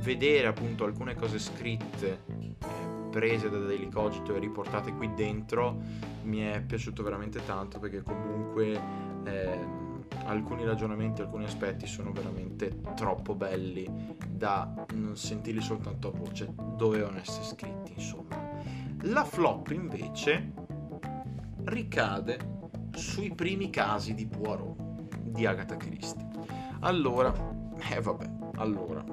[0.00, 5.76] vedere appunto alcune cose scritte eh, prese da Daily Cogito e riportate qui dentro
[6.22, 8.80] mi è piaciuto veramente tanto perché comunque
[9.24, 9.86] eh,
[10.24, 17.18] alcuni ragionamenti, alcuni aspetti sono veramente troppo belli da non sentirli soltanto a voce, dovevano
[17.18, 18.36] essere scritti insomma.
[19.02, 20.52] La flop invece
[21.64, 22.56] ricade
[22.92, 26.26] sui primi casi di Poirot di Agatha Christie.
[26.80, 27.32] Allora,
[27.90, 29.04] eh vabbè, allora,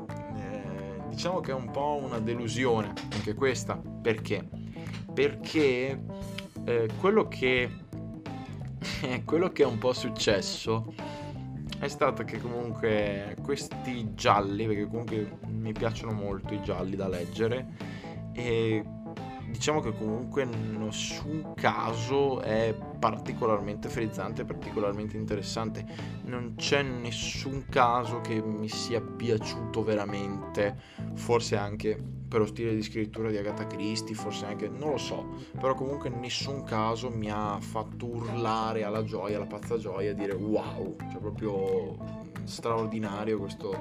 [1.10, 3.76] diciamo che è un po' una delusione anche questa.
[3.76, 4.48] Perché?
[5.14, 6.04] Perché
[6.66, 7.70] eh, quello che
[9.26, 10.94] quello che è un po' successo
[11.80, 17.68] è stato che comunque questi gialli, perché comunque mi piacciono molto i gialli da leggere,
[18.34, 18.84] e
[19.48, 25.86] diciamo che comunque nessun caso è particolarmente frizzante, particolarmente interessante.
[26.24, 30.76] Non c'è nessun caso che mi sia piaciuto veramente,
[31.14, 35.26] forse anche per lo stile di scrittura di Agatha Christie, forse anche, non lo so,
[35.60, 40.96] però comunque nessun caso mi ha fatto urlare alla gioia, alla pazza gioia, dire wow,
[41.12, 43.76] cioè proprio straordinario questo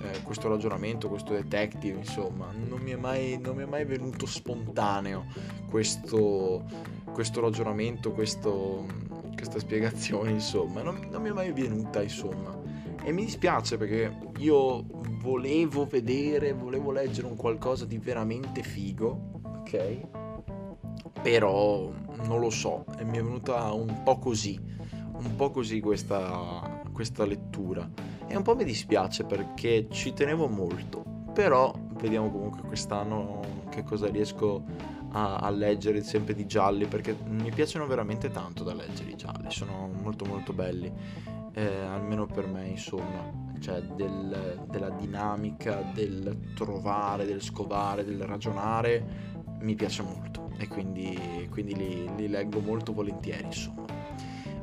[0.00, 5.26] eh, questo ragionamento, questo detective, insomma, non mi è mai, mi è mai venuto spontaneo
[5.68, 6.64] questo,
[7.12, 8.86] questo ragionamento, questo,
[9.34, 12.56] questa spiegazione, insomma, non, non mi è mai venuta, insomma.
[13.02, 14.84] E mi dispiace perché io
[15.20, 20.00] volevo vedere, volevo leggere un qualcosa di veramente figo, ok?
[21.22, 21.90] Però
[22.24, 24.60] non lo so, e mi è venuta un po' così,
[25.12, 31.02] un po' così questa, questa lettura e un po' mi dispiace perché ci tenevo molto,
[31.32, 34.62] però vediamo comunque quest'anno che cosa riesco
[35.12, 39.50] a, a, leggere sempre di gialli perché mi piacciono veramente tanto da leggere i gialli,
[39.50, 40.92] sono molto molto belli,
[41.54, 49.36] eh, almeno per me insomma, cioè del, della dinamica, del trovare, del scovare, del ragionare,
[49.60, 53.86] mi piace molto e quindi, quindi li, li leggo molto volentieri insomma.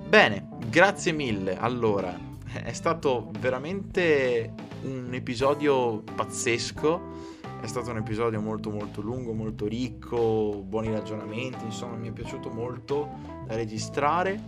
[0.08, 1.58] Bene, grazie mille.
[1.58, 2.16] Allora,
[2.64, 4.54] è stato veramente
[4.84, 7.34] un episodio pazzesco.
[7.62, 12.50] È stato un episodio molto molto lungo, molto ricco, buoni ragionamenti, insomma mi è piaciuto
[12.50, 13.10] molto
[13.48, 14.40] da registrare.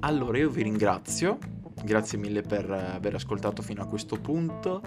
[0.00, 1.38] Allora io vi ringrazio,
[1.84, 4.80] grazie mille per aver ascoltato fino a questo punto.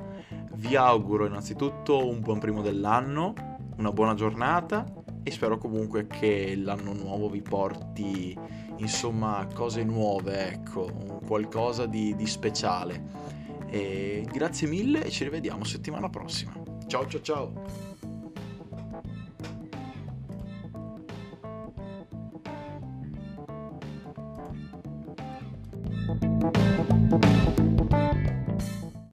[0.54, 3.34] Vi auguro innanzitutto un buon primo dell'anno,
[3.78, 4.86] una buona giornata
[5.22, 8.36] e spero comunque che l'anno nuovo vi porti
[8.78, 13.30] insomma cose nuove, ecco, qualcosa di, di speciale.
[13.68, 16.54] E grazie mille e ci rivediamo settimana prossima.
[16.88, 17.90] Ciao ciao ciao!